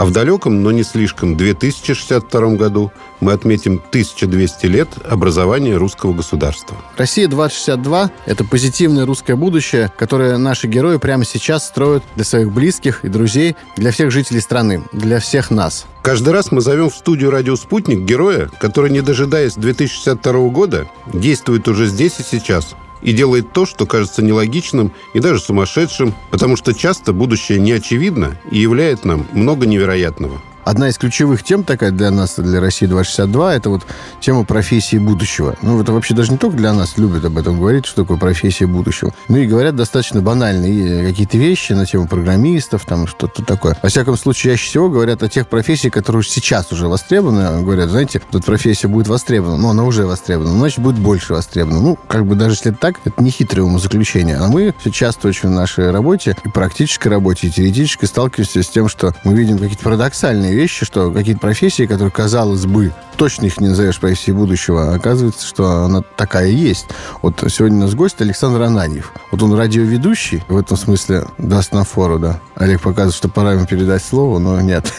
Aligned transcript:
А 0.00 0.06
в 0.06 0.12
далеком, 0.12 0.62
но 0.62 0.70
не 0.70 0.82
слишком, 0.82 1.36
2062 1.36 2.54
году 2.54 2.90
мы 3.20 3.32
отметим 3.32 3.82
1200 3.90 4.64
лет 4.64 4.88
образования 5.06 5.76
русского 5.76 6.14
государства. 6.14 6.74
Россия-2062– 6.96 8.10
это 8.24 8.44
позитивное 8.44 9.04
русское 9.04 9.36
будущее, 9.36 9.92
которое 9.98 10.38
наши 10.38 10.68
герои 10.68 10.96
прямо 10.96 11.26
сейчас 11.26 11.66
строят 11.66 12.02
для 12.14 12.24
своих 12.24 12.50
близких 12.50 13.04
и 13.04 13.08
друзей, 13.08 13.56
для 13.76 13.92
всех 13.92 14.10
жителей 14.10 14.40
страны, 14.40 14.84
для 14.94 15.20
всех 15.20 15.50
нас. 15.50 15.84
Каждый 16.00 16.32
раз 16.32 16.50
мы 16.50 16.62
зовем 16.62 16.88
в 16.88 16.94
студию 16.94 17.30
«Радио 17.30 17.54
Спутник» 17.56 17.98
героя, 17.98 18.48
который, 18.58 18.90
не 18.90 19.02
дожидаясь 19.02 19.52
2062 19.52 20.48
года, 20.48 20.88
действует 21.12 21.68
уже 21.68 21.84
здесь 21.84 22.20
и 22.20 22.22
сейчас– 22.22 22.74
и 23.02 23.12
делает 23.12 23.52
то, 23.52 23.66
что 23.66 23.86
кажется 23.86 24.22
нелогичным 24.22 24.92
и 25.14 25.20
даже 25.20 25.40
сумасшедшим, 25.40 26.14
потому 26.30 26.56
что 26.56 26.74
часто 26.74 27.12
будущее 27.12 27.58
не 27.58 27.72
очевидно 27.72 28.36
и 28.50 28.58
являет 28.58 29.04
нам 29.04 29.26
много 29.32 29.66
невероятного. 29.66 30.40
Одна 30.70 30.88
из 30.88 30.98
ключевых 30.98 31.42
тем 31.42 31.64
такая 31.64 31.90
для 31.90 32.12
нас, 32.12 32.36
для 32.36 32.60
России 32.60 32.86
262, 32.86 33.56
это 33.56 33.70
вот 33.70 33.82
тема 34.20 34.44
профессии 34.44 34.98
будущего. 34.98 35.56
Ну, 35.62 35.80
это 35.80 35.90
вообще 35.92 36.14
даже 36.14 36.30
не 36.30 36.38
только 36.38 36.56
для 36.56 36.72
нас 36.72 36.96
любят 36.96 37.24
об 37.24 37.36
этом 37.38 37.58
говорить, 37.58 37.86
что 37.86 38.02
такое 38.02 38.18
профессия 38.18 38.66
будущего. 38.66 39.12
Ну, 39.26 39.38
и 39.38 39.46
говорят 39.46 39.74
достаточно 39.74 40.22
банальные 40.22 41.08
какие-то 41.08 41.38
вещи 41.38 41.72
на 41.72 41.86
тему 41.86 42.06
программистов, 42.06 42.84
там 42.84 43.08
что-то 43.08 43.44
такое. 43.44 43.76
Во 43.82 43.88
всяком 43.88 44.16
случае, 44.16 44.52
чаще 44.52 44.68
всего 44.68 44.88
говорят 44.88 45.24
о 45.24 45.28
тех 45.28 45.48
профессиях, 45.48 45.92
которые 45.92 46.22
сейчас 46.22 46.70
уже 46.70 46.86
востребованы. 46.86 47.64
Говорят, 47.64 47.90
знаете, 47.90 48.22
тут 48.30 48.44
профессия 48.44 48.86
будет 48.86 49.08
востребована, 49.08 49.56
но 49.56 49.70
она 49.70 49.82
уже 49.82 50.06
востребована, 50.06 50.56
значит, 50.56 50.78
будет 50.78 51.00
больше 51.00 51.32
востребована. 51.32 51.80
Ну, 51.80 51.98
как 52.06 52.24
бы 52.24 52.36
даже 52.36 52.54
если 52.54 52.70
так, 52.70 53.00
это 53.04 53.20
не 53.20 53.30
хитрое 53.30 53.64
умозаключение. 53.64 54.36
А 54.36 54.46
мы 54.46 54.72
все 54.78 54.92
часто 54.92 55.26
очень 55.26 55.48
в 55.48 55.52
нашей 55.52 55.90
работе, 55.90 56.36
и 56.44 56.48
практической 56.48 57.08
работе, 57.08 57.48
и 57.48 57.50
теоретической 57.50 58.06
сталкиваемся 58.06 58.62
с 58.62 58.68
тем, 58.68 58.88
что 58.88 59.16
мы 59.24 59.34
видим 59.34 59.58
какие-то 59.58 59.82
парадоксальные 59.82 60.59
вещи, 60.60 60.84
что 60.84 61.10
какие-то 61.10 61.40
профессии, 61.40 61.86
которые, 61.86 62.10
казалось 62.10 62.66
бы, 62.66 62.92
точно 63.16 63.46
их 63.46 63.60
не 63.60 63.68
назовешь 63.68 63.98
профессией 63.98 64.36
будущего, 64.36 64.92
а 64.92 64.94
оказывается, 64.94 65.46
что 65.46 65.84
она 65.84 66.02
такая 66.16 66.48
есть. 66.48 66.86
Вот 67.22 67.42
сегодня 67.48 67.78
у 67.78 67.80
нас 67.82 67.94
гость 67.94 68.20
Александр 68.20 68.62
Ананьев. 68.62 69.12
Вот 69.30 69.42
он 69.42 69.54
радиоведущий, 69.54 70.44
в 70.48 70.56
этом 70.56 70.76
смысле 70.76 71.26
даст 71.38 71.72
на 71.72 71.84
фору, 71.84 72.18
да. 72.18 72.40
Олег 72.56 72.82
показывает, 72.82 73.14
что 73.14 73.28
пора 73.28 73.52
ему 73.52 73.66
передать 73.66 74.04
слово, 74.04 74.38
но 74.38 74.60
нет. 74.60 74.92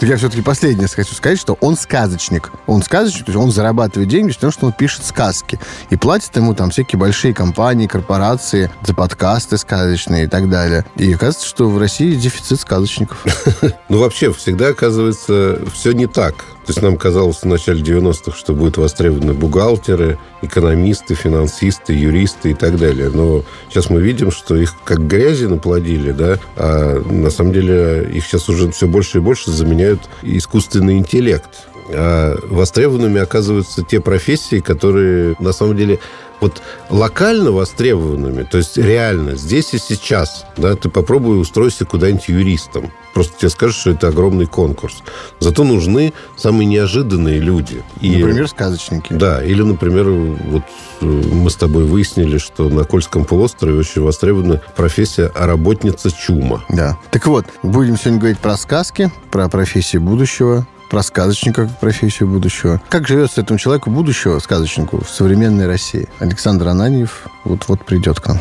Я 0.00 0.16
все-таки 0.16 0.40
последнее 0.40 0.88
хочу 0.88 1.14
сказать, 1.14 1.38
что 1.38 1.58
он 1.60 1.76
сказочник. 1.76 2.50
Он 2.66 2.82
сказочник, 2.82 3.26
то 3.26 3.32
есть 3.32 3.44
он 3.44 3.50
зарабатывает 3.50 4.08
деньги, 4.08 4.32
потому 4.32 4.52
что 4.52 4.66
он 4.66 4.72
пишет 4.72 5.04
сказки. 5.04 5.60
И 5.90 5.96
платят 5.96 6.34
ему 6.36 6.54
там 6.54 6.70
всякие 6.70 6.98
большие 6.98 7.34
компании, 7.34 7.86
корпорации 7.86 8.70
за 8.86 8.94
подкасты 8.94 9.58
сказочные 9.58 10.24
и 10.24 10.26
так 10.28 10.48
далее. 10.48 10.86
И 10.96 11.12
оказывается, 11.12 11.46
что 11.46 11.68
в 11.68 11.78
России 11.78 12.14
дефицит 12.14 12.60
сказочников. 12.60 13.22
Ну, 13.88 13.98
вообще, 13.98 14.32
всегда 14.32 14.68
оказывается 14.68 15.60
все 15.72 15.92
не 15.92 16.06
так. 16.06 16.36
То 16.36 16.72
есть 16.72 16.82
нам 16.82 16.96
казалось 16.96 17.38
в 17.38 17.46
начале 17.46 17.82
90-х, 17.82 18.36
что 18.36 18.54
будут 18.54 18.76
востребованы 18.76 19.34
бухгалтеры, 19.34 20.18
экономисты, 20.42 21.14
финансисты, 21.14 21.92
юристы 21.94 22.52
и 22.52 22.54
так 22.54 22.76
далее. 22.78 23.10
Но 23.10 23.44
сейчас 23.68 23.90
мы 23.90 24.00
видим, 24.00 24.30
что 24.30 24.54
их 24.56 24.74
как 24.84 25.06
грязи 25.06 25.46
наплодили, 25.46 26.12
да, 26.12 26.38
а 26.56 27.00
на 27.00 27.30
самом 27.30 27.52
деле 27.52 28.08
их 28.12 28.24
сейчас 28.24 28.48
уже 28.48 28.70
все 28.70 28.86
больше 28.86 29.18
и 29.18 29.20
больше 29.20 29.50
заменяют 29.50 30.02
искусственный 30.22 30.98
интеллект. 30.98 31.66
А 31.92 32.36
востребованными 32.48 33.20
оказываются 33.20 33.82
те 33.82 34.00
профессии, 34.00 34.60
которые 34.60 35.36
на 35.38 35.52
самом 35.52 35.76
деле 35.76 35.98
вот 36.40 36.62
локально 36.88 37.52
востребованными, 37.52 38.44
то 38.44 38.58
есть 38.58 38.76
реально 38.76 39.36
здесь 39.36 39.74
и 39.74 39.78
сейчас, 39.78 40.46
да, 40.56 40.74
ты 40.74 40.88
попробуй 40.88 41.40
устроиться 41.40 41.84
куда-нибудь 41.84 42.28
юристом. 42.28 42.90
Просто 43.12 43.38
тебе 43.38 43.50
скажут, 43.50 43.76
что 43.76 43.90
это 43.90 44.08
огромный 44.08 44.46
конкурс. 44.46 45.02
Зато 45.40 45.64
нужны 45.64 46.12
самые 46.36 46.66
неожиданные 46.66 47.40
люди. 47.40 47.82
И, 48.00 48.16
например, 48.16 48.48
сказочники. 48.48 49.12
Да, 49.12 49.44
или, 49.44 49.62
например, 49.62 50.08
вот 50.08 50.62
э, 51.00 51.04
мы 51.04 51.50
с 51.50 51.56
тобой 51.56 51.84
выяснили, 51.84 52.38
что 52.38 52.68
на 52.68 52.84
Кольском 52.84 53.24
полуострове 53.24 53.78
очень 53.78 54.02
востребована 54.02 54.62
профессия 54.76 55.32
работница 55.34 56.10
чума. 56.12 56.64
Да. 56.68 56.98
Так 57.10 57.26
вот, 57.26 57.46
будем 57.64 57.98
сегодня 57.98 58.20
говорить 58.20 58.38
про 58.38 58.56
сказки, 58.56 59.10
про 59.32 59.48
профессии 59.48 59.98
будущего, 59.98 60.66
про 60.90 61.02
сказочника 61.02 61.66
как 61.66 61.78
профессию 61.78 62.28
будущего. 62.28 62.82
Как 62.88 63.06
живется 63.06 63.40
этому 63.40 63.58
человеку 63.58 63.90
будущего, 63.90 64.38
сказочнику, 64.40 65.02
в 65.02 65.08
современной 65.08 65.66
России? 65.66 66.08
Александр 66.18 66.68
Ананьев 66.68 67.28
вот-вот 67.44 67.86
придет 67.86 68.20
к 68.20 68.26
нам. 68.26 68.40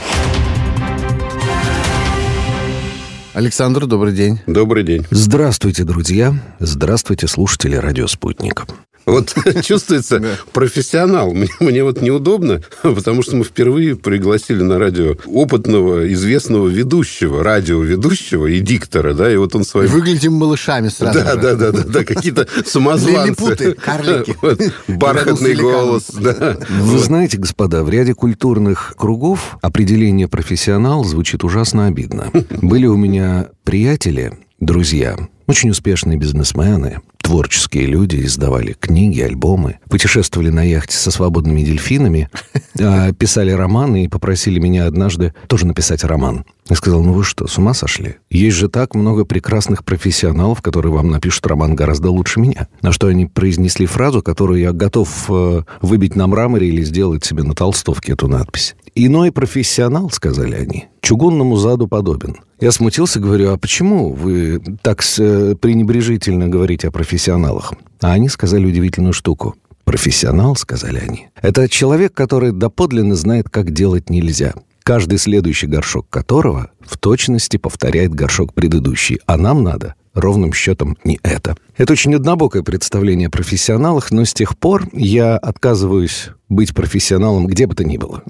Александр, 3.33 3.85
добрый 3.85 4.13
день. 4.13 4.41
Добрый 4.47 4.83
день. 4.83 5.05
Здравствуйте, 5.11 5.83
друзья. 5.83 6.33
Здравствуйте, 6.59 7.27
слушатели 7.27 7.75
«Радио 7.75 8.07
Спутник». 8.07 8.65
Вот 9.09 9.35
чувствуется 9.63 10.21
профессионал. 10.53 11.33
Мне, 11.33 11.49
мне 11.59 11.83
вот 11.83 12.01
неудобно, 12.01 12.61
потому 12.81 13.23
что 13.23 13.35
мы 13.35 13.43
впервые 13.43 13.95
пригласили 13.95 14.61
на 14.61 14.77
радио 14.79 15.15
опытного, 15.25 16.11
известного 16.13 16.67
ведущего, 16.67 17.43
радиоведущего 17.43 18.47
и 18.47 18.59
диктора, 18.59 19.13
да, 19.13 19.31
и 19.31 19.37
вот 19.37 19.55
он 19.55 19.63
своим... 19.63 19.89
Выглядим 19.89 20.33
малышами 20.33 20.89
сразу 20.89 21.19
Да, 21.19 21.35
да, 21.35 21.55
да, 21.55 21.71
да, 21.71 21.83
да, 21.83 22.03
какие-то 22.03 22.47
самозванцы. 22.65 23.25
Лилипуты, 23.25 23.73
карлики. 23.73 24.35
Вот, 24.41 24.61
бархатный 24.87 25.55
голос, 25.55 26.05
да. 26.11 26.57
Вы 26.69 26.99
знаете, 26.99 27.37
господа, 27.37 27.83
в 27.83 27.89
ряде 27.89 28.13
культурных 28.13 28.93
кругов 28.97 29.57
определение 29.61 30.27
профессионал 30.27 31.03
звучит 31.03 31.43
ужасно 31.43 31.87
обидно. 31.87 32.31
Были 32.61 32.85
у 32.85 32.97
меня 32.97 33.49
приятели, 33.63 34.37
друзья, 34.59 35.17
очень 35.47 35.71
успешные 35.71 36.17
бизнесмены, 36.17 37.01
творческие 37.29 37.85
люди, 37.85 38.25
издавали 38.25 38.73
книги, 38.73 39.21
альбомы, 39.21 39.77
путешествовали 39.87 40.49
на 40.49 40.63
яхте 40.63 40.97
со 40.97 41.11
свободными 41.11 41.61
дельфинами, 41.61 42.27
а, 42.81 43.13
писали 43.13 43.51
романы 43.51 44.05
и 44.05 44.07
попросили 44.07 44.57
меня 44.57 44.87
однажды 44.87 45.35
тоже 45.45 45.67
написать 45.67 46.03
роман. 46.03 46.43
Я 46.69 46.75
сказал, 46.75 47.01
ну 47.01 47.13
вы 47.13 47.23
что, 47.23 47.47
с 47.47 47.57
ума 47.57 47.73
сошли? 47.73 48.17
Есть 48.29 48.57
же 48.57 48.69
так 48.69 48.93
много 48.93 49.25
прекрасных 49.25 49.83
профессионалов, 49.83 50.61
которые 50.61 50.93
вам 50.93 51.09
напишут 51.09 51.47
роман 51.47 51.75
гораздо 51.75 52.11
лучше 52.11 52.39
меня. 52.39 52.67
На 52.83 52.91
что 52.91 53.07
они 53.07 53.25
произнесли 53.25 53.87
фразу, 53.87 54.21
которую 54.21 54.59
я 54.59 54.71
готов 54.71 55.25
э, 55.29 55.63
выбить 55.81 56.15
на 56.15 56.27
мраморе 56.27 56.67
или 56.67 56.83
сделать 56.83 57.25
себе 57.25 57.41
на 57.41 57.55
толстовке 57.55 58.13
эту 58.13 58.27
надпись. 58.27 58.75
«Иной 58.93 59.31
профессионал,— 59.31 60.09
сказали 60.11 60.55
они,— 60.55 60.85
чугунному 61.01 61.55
заду 61.57 61.87
подобен». 61.87 62.37
Я 62.59 62.71
смутился, 62.71 63.19
говорю, 63.19 63.51
а 63.51 63.57
почему 63.57 64.11
вы 64.11 64.61
так 64.83 65.03
э, 65.17 65.55
пренебрежительно 65.59 66.49
говорите 66.49 66.89
о 66.89 66.91
профессионалах? 66.91 67.73
А 68.01 68.11
они 68.11 68.29
сказали 68.29 68.65
удивительную 68.67 69.13
штуку. 69.13 69.55
Профессионал, 69.85 70.55
сказали 70.55 70.99
они, 70.99 71.29
это 71.41 71.67
человек, 71.67 72.13
который 72.13 72.51
доподлинно 72.51 73.15
знает, 73.15 73.49
как 73.49 73.71
делать 73.71 74.11
нельзя– 74.11 74.53
каждый 74.89 75.19
следующий 75.19 75.67
горшок 75.67 76.09
которого 76.09 76.71
в 76.81 76.97
точности 76.97 77.57
повторяет 77.57 78.11
горшок 78.11 78.55
предыдущий, 78.55 79.19
а 79.27 79.37
нам 79.37 79.61
надо 79.61 79.93
ровным 80.15 80.51
счетом 80.51 80.97
не 81.03 81.19
это. 81.21 81.55
Это 81.77 81.93
очень 81.93 82.15
однобокое 82.15 82.63
представление 82.63 83.27
о 83.27 83.29
профессионалах, 83.29 84.09
но 84.09 84.25
с 84.25 84.33
тех 84.33 84.57
пор 84.57 84.87
я 84.91 85.37
отказываюсь 85.37 86.29
быть 86.49 86.73
профессионалом 86.73 87.47
где 87.47 87.67
бы 87.67 87.75
то 87.75 87.83
ни 87.83 87.97
было. 87.97 88.23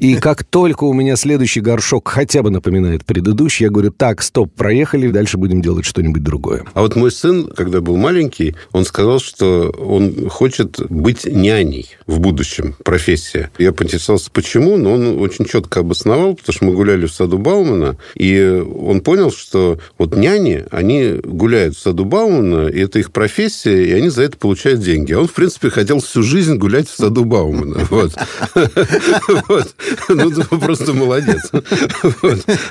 И 0.00 0.16
как 0.16 0.44
только 0.44 0.84
у 0.84 0.92
меня 0.92 1.16
следующий 1.16 1.60
горшок 1.60 2.08
хотя 2.08 2.42
бы 2.42 2.50
напоминает 2.50 3.04
предыдущий, 3.04 3.64
я 3.64 3.70
говорю, 3.70 3.90
так, 3.90 4.22
стоп, 4.22 4.52
проехали, 4.52 5.08
дальше 5.08 5.38
будем 5.38 5.62
делать 5.62 5.84
что-нибудь 5.84 6.22
другое. 6.22 6.64
А 6.74 6.82
вот 6.82 6.96
мой 6.96 7.10
сын, 7.10 7.48
когда 7.48 7.80
был 7.80 7.96
маленький, 7.96 8.54
он 8.72 8.84
сказал, 8.84 9.18
что 9.18 9.70
он 9.70 10.28
хочет 10.28 10.80
быть 10.90 11.24
няней 11.24 11.90
в 12.06 12.20
будущем, 12.20 12.76
профессия. 12.84 13.50
Я 13.58 13.72
поинтересовался, 13.72 14.30
почему, 14.30 14.76
но 14.76 14.92
он 14.92 15.18
очень 15.20 15.46
четко 15.46 15.80
обосновал, 15.80 16.34
потому 16.34 16.54
что 16.54 16.64
мы 16.66 16.74
гуляли 16.74 17.06
в 17.06 17.12
саду 17.12 17.38
Баумана, 17.38 17.96
и 18.14 18.62
он 18.78 19.00
понял, 19.00 19.30
что 19.30 19.78
вот 19.98 20.14
няни, 20.14 20.64
они 20.70 21.20
гуляют 21.24 21.76
в 21.76 21.80
саду 21.80 22.04
Баумана, 22.04 22.68
и 22.68 22.80
это 22.80 22.98
их 22.98 23.12
профессия, 23.12 23.86
и 23.86 23.92
они 23.92 24.08
за 24.08 24.22
это 24.22 24.36
получают 24.36 24.80
деньги. 24.80 25.12
А 25.12 25.20
он, 25.20 25.28
в 25.28 25.32
принципе, 25.32 25.70
хотел 25.70 26.00
всю 26.00 26.22
жизнь 26.22 26.56
гулять 26.56 26.88
в 26.88 26.96
саду 26.96 27.24
Баумана. 27.24 27.45
Баумана. 27.46 27.86
Вот. 29.48 29.74
Ну, 30.08 30.30
ты 30.30 30.42
просто 30.44 30.92
молодец. 30.92 31.50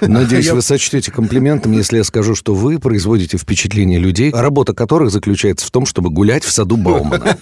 Надеюсь, 0.01 0.49
вы 0.49 0.61
сочтете 0.61 1.11
комплиментом, 1.11 1.71
если 1.71 1.97
я 1.97 2.03
скажу, 2.03 2.35
что 2.35 2.53
вы 2.53 2.79
производите 2.79 3.37
впечатление 3.37 3.99
людей, 3.99 4.31
работа 4.31 4.73
которых 4.73 5.11
заключается 5.11 5.65
в 5.65 5.71
том, 5.71 5.85
чтобы 5.85 6.09
гулять 6.09 6.43
в 6.43 6.51
саду 6.51 6.77
Баумана. 6.77 7.37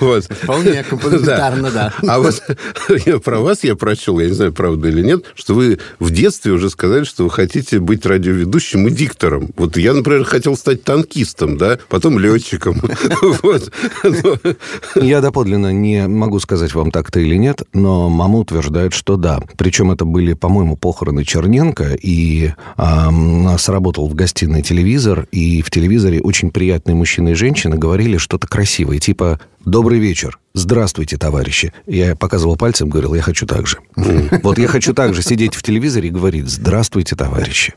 Вот. 0.00 0.24
Вполне 0.24 0.82
комплементарно, 0.84 1.70
да. 1.70 1.92
А 2.06 2.20
вот 2.20 2.42
про 3.24 3.40
вас 3.40 3.64
я 3.64 3.76
прочел, 3.76 4.20
я 4.20 4.28
не 4.28 4.34
знаю, 4.34 4.52
правда 4.52 4.88
или 4.88 5.02
нет, 5.02 5.24
что 5.34 5.54
вы 5.54 5.78
в 5.98 6.10
детстве 6.10 6.52
уже 6.52 6.70
сказали, 6.70 7.04
что 7.04 7.24
вы 7.24 7.30
хотите 7.30 7.78
быть 7.78 8.04
радиоведущим 8.06 8.86
и 8.88 8.90
диктором. 8.90 9.50
Вот 9.56 9.76
я, 9.76 9.92
например, 9.94 10.24
хотел 10.24 10.56
стать 10.56 10.84
танкистом, 10.84 11.56
да, 11.56 11.78
потом 11.88 12.18
летчиком. 12.18 12.80
Я 15.00 15.20
доподлинно 15.20 15.72
не 15.72 16.06
могу 16.08 16.38
сказать 16.40 16.74
вам 16.74 16.90
так-то 16.90 17.20
или 17.20 17.36
нет, 17.36 17.62
но 17.72 18.08
мама 18.08 18.38
утверждает, 18.38 18.92
что 18.92 19.16
да. 19.16 19.40
Причем 19.56 19.90
это 19.90 20.04
были, 20.04 20.34
по-моему, 20.34 20.76
похороны 20.76 21.24
Черненко, 21.24 21.96
и 22.00 22.52
а, 22.76 23.08
у 23.08 23.12
нас 23.12 23.68
работал 23.68 24.08
в 24.08 24.14
гостиной 24.14 24.62
телевизор, 24.62 25.26
и 25.32 25.62
в 25.62 25.70
телевизоре 25.70 26.20
очень 26.20 26.50
приятные 26.50 26.94
мужчины 26.94 27.30
и 27.30 27.34
женщины 27.34 27.76
говорили 27.76 28.16
что-то 28.16 28.46
красивое, 28.46 28.98
типа 28.98 29.40
«Добрый 29.64 30.00
вечер, 30.00 30.40
здравствуйте, 30.54 31.16
товарищи». 31.16 31.72
Я 31.86 32.16
показывал 32.16 32.56
пальцем, 32.56 32.88
говорил, 32.88 33.14
я 33.14 33.22
хочу 33.22 33.46
так 33.46 33.66
же. 33.66 33.78
Вот 34.42 34.58
я 34.58 34.66
хочу 34.66 34.92
так 34.92 35.14
же 35.14 35.22
сидеть 35.22 35.54
в 35.54 35.62
телевизоре 35.62 36.08
и 36.08 36.10
говорить 36.10 36.48
«Здравствуйте, 36.48 37.14
товарищи». 37.14 37.74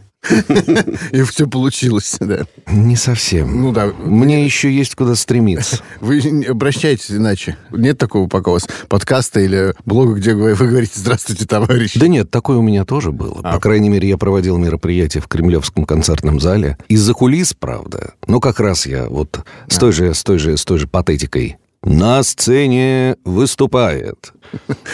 И 1.12 1.22
все 1.22 1.48
получилось, 1.48 2.18
да. 2.20 2.48
Не 2.72 2.96
совсем. 2.96 3.62
Ну 3.62 3.72
да. 3.72 3.92
Мне 4.04 4.44
еще 4.44 4.72
есть 4.72 4.96
куда 4.96 5.14
стремиться. 5.14 5.82
Вы 6.02 6.22
не 6.22 6.46
обращайтесь 6.46 7.12
иначе. 7.12 7.58
Нет 7.72 8.00
такого 8.00 8.28
пока 8.28 8.50
у 8.50 8.54
вас 8.56 8.68
подкаста 8.88 9.40
или 9.40 9.76
блога, 9.86 10.16
где 10.16 10.34
вы 10.34 10.56
вы 10.56 10.68
говорите 10.68 10.94
«Здравствуйте, 10.96 11.46
товарищ». 11.46 11.94
Да 11.96 12.08
нет, 12.08 12.32
такое 12.32 12.58
у 12.58 12.64
меня 12.64 12.86
тоже 12.86 13.12
было. 13.12 13.40
А. 13.44 13.54
По 13.54 13.60
крайней 13.60 13.90
мере, 13.90 14.10
я 14.10 14.18
проводил 14.18 14.58
мероприятие 14.58 15.22
в 15.22 15.28
Кремлевском 15.28 15.86
концертном 15.86 16.40
зале. 16.40 16.78
Из-за 16.88 17.14
кулис, 17.14 17.54
правда. 17.54 18.16
Но 18.26 18.40
как 18.40 18.60
раз 18.60 18.88
я 18.88 19.08
вот 19.08 19.46
с 19.68 19.78
той 19.78 19.92
же, 19.92 20.14
с 20.16 20.24
той 20.24 20.40
же, 20.40 20.58
с 20.58 20.66
той 20.66 20.80
же 20.80 20.88
патетикой 20.88 21.58
на 21.86 22.24
сцене 22.24 23.16
выступает. 23.24 24.34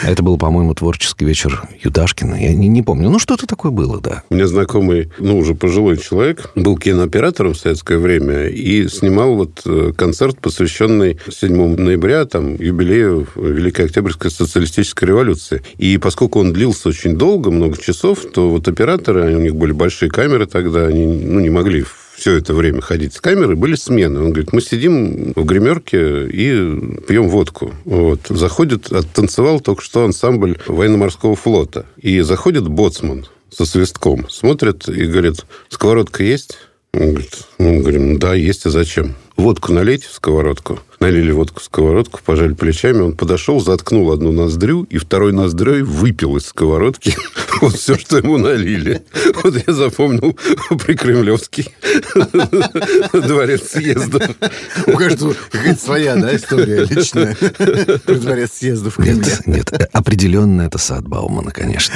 Это 0.04 0.24
был, 0.24 0.38
по-моему, 0.38 0.74
творческий 0.74 1.26
вечер 1.26 1.64
Юташкина. 1.84 2.36
Я 2.36 2.54
не, 2.54 2.68
не 2.68 2.82
помню. 2.82 3.10
Ну, 3.10 3.20
что-то 3.20 3.48
такое 3.48 3.72
было, 3.72 4.00
да. 4.00 4.24
У 4.30 4.36
меня 4.36 4.48
знакомый, 4.48 5.12
ну, 5.20 5.38
уже 5.38 5.56
пожилой 5.56 5.98
человек, 5.98 6.52
был 6.56 6.78
кинооператором 6.78 7.54
в 7.54 7.58
советское 7.58 7.98
время 7.98 8.48
и 8.48 8.88
снимал 8.88 9.36
вот 9.36 9.62
э, 9.66 9.94
концерт, 9.96 10.40
посвященный 10.40 11.20
7 11.30 11.76
ноября, 11.78 12.26
там, 12.26 12.56
юбилею 12.56 13.28
Великой 13.36 13.86
Октябрьской 13.86 14.32
социалистической 14.32 15.08
революции. 15.08 15.62
И 15.78 15.98
поскольку 15.98 16.40
он 16.40 16.54
длился 16.54 16.90
очень 16.90 17.16
долго, 17.16 17.52
много 17.52 17.78
часов, 17.78 18.26
то 18.34 18.50
вот 18.50 18.68
операторы, 18.68 19.36
у 19.36 19.40
них 19.40 19.56
были 19.56 19.72
большие 19.72 20.10
камеры 20.10 20.46
тогда, 20.46 20.88
они 20.88 21.06
ну, 21.06 21.40
не 21.40 21.50
могли 21.50 21.84
все 22.22 22.38
это 22.38 22.54
время 22.54 22.82
ходить 22.82 23.16
с 23.16 23.20
камерой, 23.20 23.56
были 23.56 23.74
смены. 23.74 24.20
Он 24.20 24.30
говорит, 24.30 24.54
мы 24.54 24.62
сидим 24.62 25.34
в 25.36 25.44
гримерке 25.44 26.28
и 26.28 27.00
пьем 27.08 27.30
водку. 27.30 27.74
Вот. 27.84 28.20
Заходит, 28.30 28.92
оттанцевал 28.92 29.60
только 29.60 29.82
что 29.82 30.06
ансамбль 30.06 30.60
военно-морского 30.68 31.36
флота. 31.36 31.88
И 31.98 32.22
заходит 32.22 32.68
боцман 32.68 33.26
со 33.50 33.66
свистком, 33.66 34.30
смотрит 34.30 34.88
и 34.88 35.08
говорит, 35.08 35.46
сковородка 35.70 36.24
есть? 36.24 36.60
Он 36.94 37.10
говорит, 37.10 37.48
ну, 37.58 37.74
мы 37.74 37.82
говорим, 37.82 38.20
да, 38.20 38.36
есть, 38.36 38.68
а 38.68 38.70
зачем? 38.70 39.16
Водку 39.36 39.74
налейте 39.74 40.08
в 40.08 40.12
сковородку. 40.12 40.80
Налили 41.01 41.31
водку 41.31 41.62
в 41.62 41.63
сковородку, 41.63 42.19
пожали 42.24 42.53
плечами. 42.53 43.01
Он 43.01 43.13
подошел, 43.13 43.59
заткнул 43.59 44.12
одну 44.12 44.31
ноздрю 44.31 44.83
и 44.83 45.00
второй 45.00 45.33
ноздрёй 45.33 45.81
выпил 45.81 46.38
из 46.38 46.45
сковородки 46.45 47.15
вот 47.62 47.75
все, 47.75 47.98
что 47.98 48.18
ему 48.18 48.38
налили. 48.38 49.01
Вот 49.42 49.56
я 49.65 49.74
запомнил 49.74 50.38
Прикремлевский 50.69 51.69
дворец 53.13 53.63
съездов. 53.71 54.30
У 54.86 54.92
каждого 54.92 55.36
какая-то 55.50 55.81
своя, 55.81 56.15
да, 56.18 56.36
история 56.36 56.86
личная. 56.86 57.36
Про 58.06 58.15
дворец 58.15 58.51
съездов. 58.53 59.00
Нет, 59.00 59.48
нет, 59.48 59.89
определенно 59.94 60.62
это 60.62 60.77
сад 60.77 61.07
Баумана, 61.07 61.50
конечно. 61.50 61.95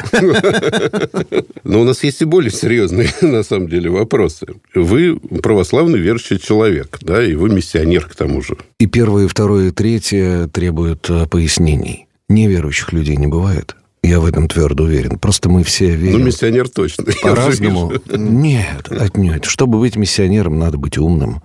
Но 1.64 1.82
у 1.82 1.84
нас 1.84 2.04
есть 2.04 2.24
и 2.24 2.26
более 2.26 2.52
серьезные, 2.52 3.14
на 3.22 3.44
самом 3.44 3.68
деле, 3.68 3.92
вопросы. 3.92 4.48
Вы 4.74 5.18
православный 5.18 6.00
верующий 6.00 6.40
человек, 6.40 6.98
да, 7.02 7.24
и 7.24 7.36
вы 7.36 7.50
миссионер 7.50 8.08
к 8.08 8.16
тому 8.16 8.42
же. 8.42 8.58
И 8.80 8.88
первое, 8.96 9.28
второе, 9.28 9.68
и 9.68 9.72
третье 9.72 10.48
требуют 10.48 11.10
э, 11.10 11.28
пояснений. 11.28 12.08
Неверующих 12.30 12.94
людей 12.94 13.18
не 13.18 13.28
бывает. 13.28 13.76
Я 14.02 14.22
в 14.22 14.26
этом 14.26 14.48
твердо 14.48 14.86
уверен. 14.86 15.20
Просто 15.20 15.50
мы 15.50 15.66
все 15.66 15.90
Ну, 15.90 15.96
верим 15.96 16.26
миссионер 16.28 16.70
точно. 16.70 17.04
По-разному. 17.22 17.92
Нет, 18.08 18.90
отнюдь. 18.90 19.44
Чтобы 19.44 19.80
быть 19.80 19.98
миссионером, 19.98 20.60
надо 20.60 20.78
быть 20.78 20.98
умным. 20.98 21.44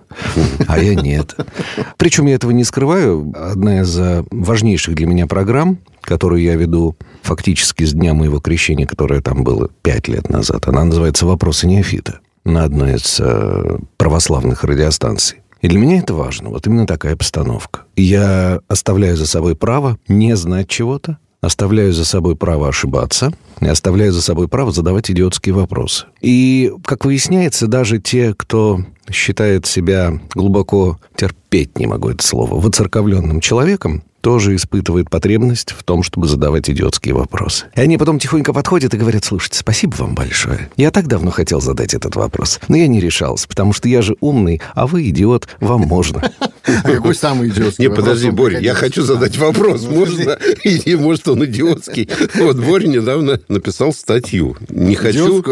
А 0.65 0.79
я 0.79 0.95
нет. 0.95 1.35
Причем 1.97 2.27
я 2.27 2.35
этого 2.35 2.51
не 2.51 2.63
скрываю. 2.63 3.33
Одна 3.35 3.81
из 3.81 3.99
э, 3.99 4.23
важнейших 4.31 4.95
для 4.95 5.05
меня 5.05 5.27
программ, 5.27 5.79
которую 5.99 6.41
я 6.41 6.55
веду 6.55 6.95
фактически 7.21 7.83
с 7.83 7.91
дня 7.91 8.13
моего 8.13 8.39
крещения, 8.39 8.87
которое 8.87 9.19
там 9.19 9.43
было 9.43 9.69
пять 9.81 10.07
лет 10.07 10.29
назад, 10.29 10.69
она 10.69 10.85
называется 10.85 11.25
«Вопросы 11.25 11.67
неофита» 11.67 12.19
на 12.45 12.63
одной 12.63 12.95
из 12.95 13.19
э, 13.19 13.77
православных 13.97 14.63
радиостанций. 14.63 15.40
И 15.61 15.67
для 15.67 15.79
меня 15.79 15.99
это 15.99 16.13
важно. 16.13 16.49
Вот 16.49 16.65
именно 16.67 16.87
такая 16.87 17.15
постановка. 17.15 17.81
Я 17.95 18.61
оставляю 18.67 19.15
за 19.15 19.27
собой 19.27 19.55
право 19.55 19.97
не 20.07 20.35
знать 20.35 20.67
чего-то, 20.67 21.17
оставляю 21.39 21.93
за 21.93 22.05
собой 22.05 22.35
право 22.35 22.67
ошибаться, 22.67 23.31
и 23.59 23.67
оставляю 23.67 24.11
за 24.11 24.21
собой 24.21 24.47
право 24.47 24.71
задавать 24.71 25.09
идиотские 25.09 25.53
вопросы. 25.53 26.05
И, 26.21 26.71
как 26.85 27.05
выясняется, 27.05 27.67
даже 27.67 27.99
те, 27.99 28.33
кто 28.35 28.79
считает 29.11 29.65
себя 29.65 30.19
глубоко, 30.33 30.99
терпеть 31.15 31.77
не 31.77 31.85
могу 31.87 32.09
это 32.09 32.25
слово, 32.25 32.59
воцерковленным 32.59 33.39
человеком, 33.39 34.03
тоже 34.21 34.55
испытывает 34.55 35.09
потребность 35.09 35.71
в 35.71 35.83
том, 35.83 36.03
чтобы 36.03 36.27
задавать 36.27 36.69
идиотские 36.69 37.13
вопросы. 37.13 37.65
И 37.75 37.81
они 37.81 37.97
потом 37.97 38.19
тихонько 38.19 38.53
подходят 38.53 38.93
и 38.93 38.97
говорят, 38.97 39.25
слушайте, 39.25 39.57
спасибо 39.59 39.95
вам 39.95 40.15
большое. 40.15 40.69
Я 40.77 40.91
так 40.91 41.07
давно 41.07 41.31
хотел 41.31 41.59
задать 41.61 41.93
этот 41.93 42.15
вопрос, 42.15 42.59
но 42.67 42.77
я 42.77 42.87
не 42.87 42.99
решался, 42.99 43.47
потому 43.47 43.73
что 43.73 43.89
я 43.89 44.01
же 44.01 44.15
умный, 44.21 44.61
а 44.75 44.87
вы 44.87 45.09
идиот, 45.09 45.47
вам 45.59 45.81
можно. 45.81 46.31
А 46.65 46.81
какой 46.83 47.15
самый 47.15 47.49
идиотский 47.49 47.87
Не, 47.87 47.93
подожди, 47.93 48.29
Боря, 48.29 48.59
я 48.59 48.73
приходилось? 48.73 48.79
хочу 48.79 49.01
задать 49.03 49.37
вопрос. 49.37 49.83
Можно? 49.83 50.37
И 50.63 50.95
может, 50.95 51.27
он 51.27 51.43
идиотский. 51.45 52.09
Вот 52.35 52.57
Боря 52.57 52.87
недавно 52.87 53.39
написал 53.47 53.93
статью. 53.93 54.55
Не 54.69 54.95
хочу... 54.95 55.43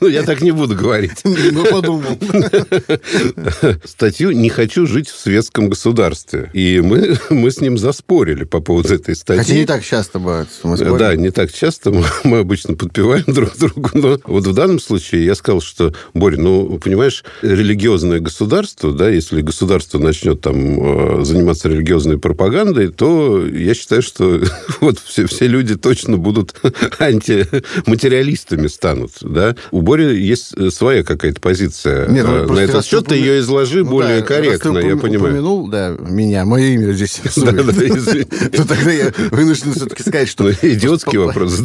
Ну, 0.00 0.08
я 0.08 0.22
так 0.22 0.40
не 0.40 0.50
буду 0.50 0.74
говорить. 0.74 1.20
Ну, 1.24 1.64
подумал. 1.64 2.18
Статью 3.84 4.30
«Не 4.32 4.48
хочу 4.48 4.86
жить 4.86 5.08
в 5.08 5.18
светском 5.18 5.57
государстве». 5.66 6.50
И 6.52 6.80
мы, 6.80 7.18
мы 7.30 7.50
с 7.50 7.60
ним 7.60 7.78
заспорили 7.78 8.44
по 8.44 8.60
поводу 8.60 8.94
этой 8.94 9.14
статьи. 9.16 9.42
Хотя 9.42 9.54
не 9.54 9.66
так 9.66 9.84
часто 9.84 10.18
бывает. 10.18 10.48
мы 10.62 10.76
спорим. 10.76 10.98
Да, 10.98 11.16
не 11.16 11.30
так 11.30 11.52
часто. 11.52 11.90
Мы, 11.90 12.04
мы 12.24 12.38
обычно 12.38 12.74
подпеваем 12.74 13.24
друг 13.26 13.56
другу. 13.56 13.90
Но 13.94 14.18
вот 14.24 14.46
в 14.46 14.54
данном 14.54 14.78
случае 14.78 15.24
я 15.24 15.34
сказал, 15.34 15.60
что, 15.60 15.94
Боря, 16.14 16.38
ну, 16.38 16.78
понимаешь, 16.78 17.24
религиозное 17.42 18.20
государство, 18.20 18.92
да, 18.92 19.08
если 19.08 19.40
государство 19.40 19.98
начнет 19.98 20.40
там 20.40 21.20
э, 21.20 21.24
заниматься 21.24 21.68
религиозной 21.68 22.18
пропагандой, 22.18 22.88
то 22.88 23.46
я 23.46 23.74
считаю, 23.74 24.02
что 24.02 24.40
вот 24.80 24.98
все, 24.98 25.26
все 25.26 25.46
люди 25.46 25.76
точно 25.76 26.16
будут 26.16 26.54
антиматериалистами 26.98 28.66
станут, 28.66 29.12
да. 29.20 29.56
У 29.70 29.82
Бори 29.82 30.20
есть 30.20 30.54
своя 30.72 31.02
какая-то 31.02 31.40
позиция 31.40 32.08
Нет, 32.08 32.26
ну, 32.26 32.34
э, 32.34 32.46
на 32.46 32.60
этот 32.60 32.84
счет. 32.84 33.06
Ты 33.06 33.16
ее 33.16 33.40
изложи 33.40 33.84
Ну 33.84 33.90
более 33.90 34.20
да, 34.20 34.26
корректно, 34.26 34.78
я 34.78 34.96
понимаю. 34.96 35.42
Упомянул, 35.48 35.68
да, 35.68 35.96
меня, 35.98 36.44
мое 36.44 36.66
имя 36.66 36.92
здесь 36.92 37.20
Да, 37.36 37.52
да, 37.52 37.72
то 37.72 38.68
тогда 38.68 38.90
я 38.90 39.12
вынужден 39.30 39.72
все-таки 39.72 40.02
сказать, 40.02 40.28
что... 40.28 40.44
Ну, 40.48 40.52
идиотский 40.62 41.18
вопрос. 41.18 41.60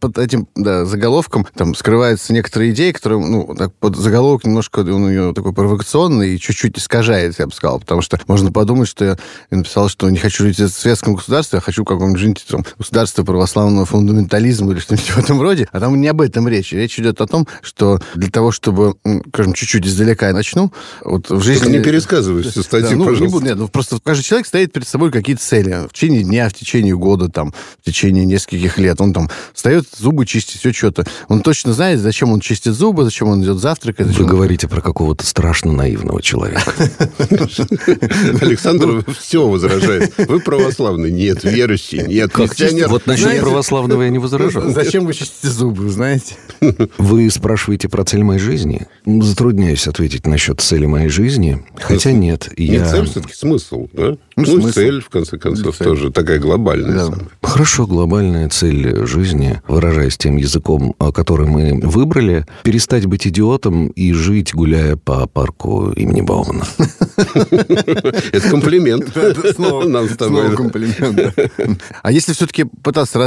Под, 0.00 0.18
этим 0.18 0.46
да, 0.54 0.84
заголовком 0.84 1.46
там 1.54 1.74
скрываются 1.74 2.32
некоторые 2.32 2.72
идеи, 2.72 2.92
которые, 2.92 3.24
ну, 3.24 3.54
так, 3.56 3.72
под 3.74 3.96
заголовок 3.96 4.44
немножко 4.44 4.80
он 4.80 5.04
у 5.04 5.08
нее 5.08 5.32
такой 5.34 5.52
провокационный 5.52 6.34
и 6.34 6.38
чуть-чуть 6.38 6.78
искажает, 6.78 7.38
я 7.38 7.46
бы 7.46 7.52
сказал, 7.52 7.80
потому 7.80 8.02
что 8.02 8.20
можно 8.26 8.52
подумать, 8.52 8.88
что 8.88 9.04
я, 9.04 9.18
написал, 9.50 9.88
что 9.88 10.08
не 10.10 10.18
хочу 10.18 10.44
жить 10.44 10.58
в 10.58 10.68
светском 10.68 11.14
государстве, 11.14 11.58
а 11.58 11.62
хочу 11.62 11.82
в 11.82 11.86
каком-нибудь 11.86 12.20
жить 12.20 12.44
там, 12.48 12.64
государстве 12.78 13.24
православного 13.24 13.86
фундаментализма 13.86 14.72
или 14.72 14.80
что-нибудь 14.80 15.10
в 15.10 15.18
этом 15.18 15.40
роде. 15.40 15.68
А 15.72 15.80
там 15.80 16.00
не 16.00 16.08
об 16.08 16.20
этом 16.20 16.48
речь. 16.48 16.72
Речь 16.72 16.98
идет 16.98 17.20
о 17.20 17.26
том, 17.26 17.46
что 17.62 18.00
для 18.14 18.30
того, 18.30 18.52
чтобы, 18.52 18.94
скажем, 19.28 19.52
чуть-чуть 19.52 19.86
издалека 19.86 20.28
я 20.28 20.32
начну, 20.32 20.72
вот 21.02 21.30
в 21.30 21.42
жизни... 21.42 21.64
Только 21.64 21.78
не 21.78 21.84
пересказывай 21.84 22.42
всю 22.42 22.62
статью, 22.62 22.90
Да, 22.90 22.96
Ну, 22.96 23.01
пожалуйста. 23.06 23.24
не 23.24 23.30
буду, 23.30 23.44
нет, 23.46 23.56
ну, 23.58 23.68
просто 23.68 23.98
каждый 24.02 24.22
человек 24.22 24.46
ставит 24.46 24.72
перед 24.72 24.86
собой 24.88 25.10
какие-то 25.10 25.42
цели. 25.42 25.86
В 25.88 25.92
течение 25.92 26.22
дня, 26.22 26.48
в 26.48 26.54
течение 26.54 26.96
года, 26.96 27.28
там, 27.28 27.52
в 27.80 27.84
течение 27.84 28.24
нескольких 28.24 28.78
лет. 28.78 29.00
Он 29.00 29.12
там 29.12 29.30
встает, 29.54 29.86
зубы 29.98 30.26
чистит, 30.26 30.60
все 30.60 30.72
что-то. 30.72 31.04
Он 31.28 31.40
точно 31.40 31.72
знает, 31.72 32.00
зачем 32.00 32.32
он 32.32 32.40
чистит 32.40 32.74
зубы, 32.74 33.04
зачем 33.04 33.28
он 33.28 33.42
идет 33.42 33.58
завтракать. 33.58 34.06
Вы 34.06 34.12
зачем 34.12 34.26
он- 34.26 34.30
говорите 34.30 34.68
про 34.68 34.80
какого-то 34.80 35.26
страшно 35.26 35.72
наивного 35.72 36.22
человека. 36.22 36.72
Александр 38.40 39.04
все 39.18 39.46
возражает. 39.48 40.14
Вы 40.18 40.40
православный? 40.40 41.10
Нет. 41.10 41.44
Верующий? 41.44 42.06
Нет. 42.06 42.32
Христианер? 42.32 42.88
Вот 42.88 43.06
насчет 43.06 43.40
православного 43.40 44.02
я 44.02 44.10
не 44.10 44.18
возражал. 44.18 44.70
Зачем 44.70 45.06
вы 45.06 45.14
чистите 45.14 45.48
зубы, 45.48 45.84
вы 45.84 45.90
знаете? 45.90 46.36
Вы 46.98 47.30
спрашиваете 47.30 47.88
про 47.88 48.04
цель 48.04 48.22
моей 48.22 48.40
жизни? 48.40 48.86
Затрудняюсь 49.06 49.86
ответить 49.86 50.26
насчет 50.26 50.60
цели 50.60 50.86
моей 50.86 51.08
жизни. 51.08 51.64
Хотя 51.76 52.12
нет, 52.12 52.50
Не 52.56 52.66
я... 52.66 52.84
цель, 52.92 53.06
все-таки 53.06 53.34
смысл, 53.34 53.88
да? 53.92 54.10
Ну, 54.10 54.18
Ну, 54.36 54.44
смысл. 54.60 54.68
цель, 54.74 55.00
в 55.00 55.08
конце 55.08 55.38
концов, 55.38 55.76
Цель. 55.76 55.86
тоже 55.86 56.10
такая 56.10 56.38
глобальная. 56.38 56.92
Да. 56.94 57.04
самая. 57.06 57.28
Хорошо, 57.42 57.86
глобальная 57.86 58.48
цель 58.48 59.04
жизни, 59.06 59.60
выражаясь 59.68 60.16
тем 60.16 60.36
языком, 60.36 60.94
который 61.14 61.46
мы 61.46 61.80
выбрали, 61.82 62.46
перестать 62.62 63.06
быть 63.06 63.26
идиотом 63.26 63.88
и 63.88 64.12
жить, 64.12 64.54
гуляя 64.54 64.96
по 64.96 65.26
парку 65.26 65.90
имени 65.92 66.20
Баумана. 66.22 66.64
Это 67.50 68.48
комплимент. 68.50 69.14
Нам 69.58 70.08
с 70.08 70.16
тобой. 70.16 70.54
Комплимент. 70.56 71.34
А 72.02 72.12
если 72.12 72.32
все-таки 72.32 72.64
пытаться 72.64 73.18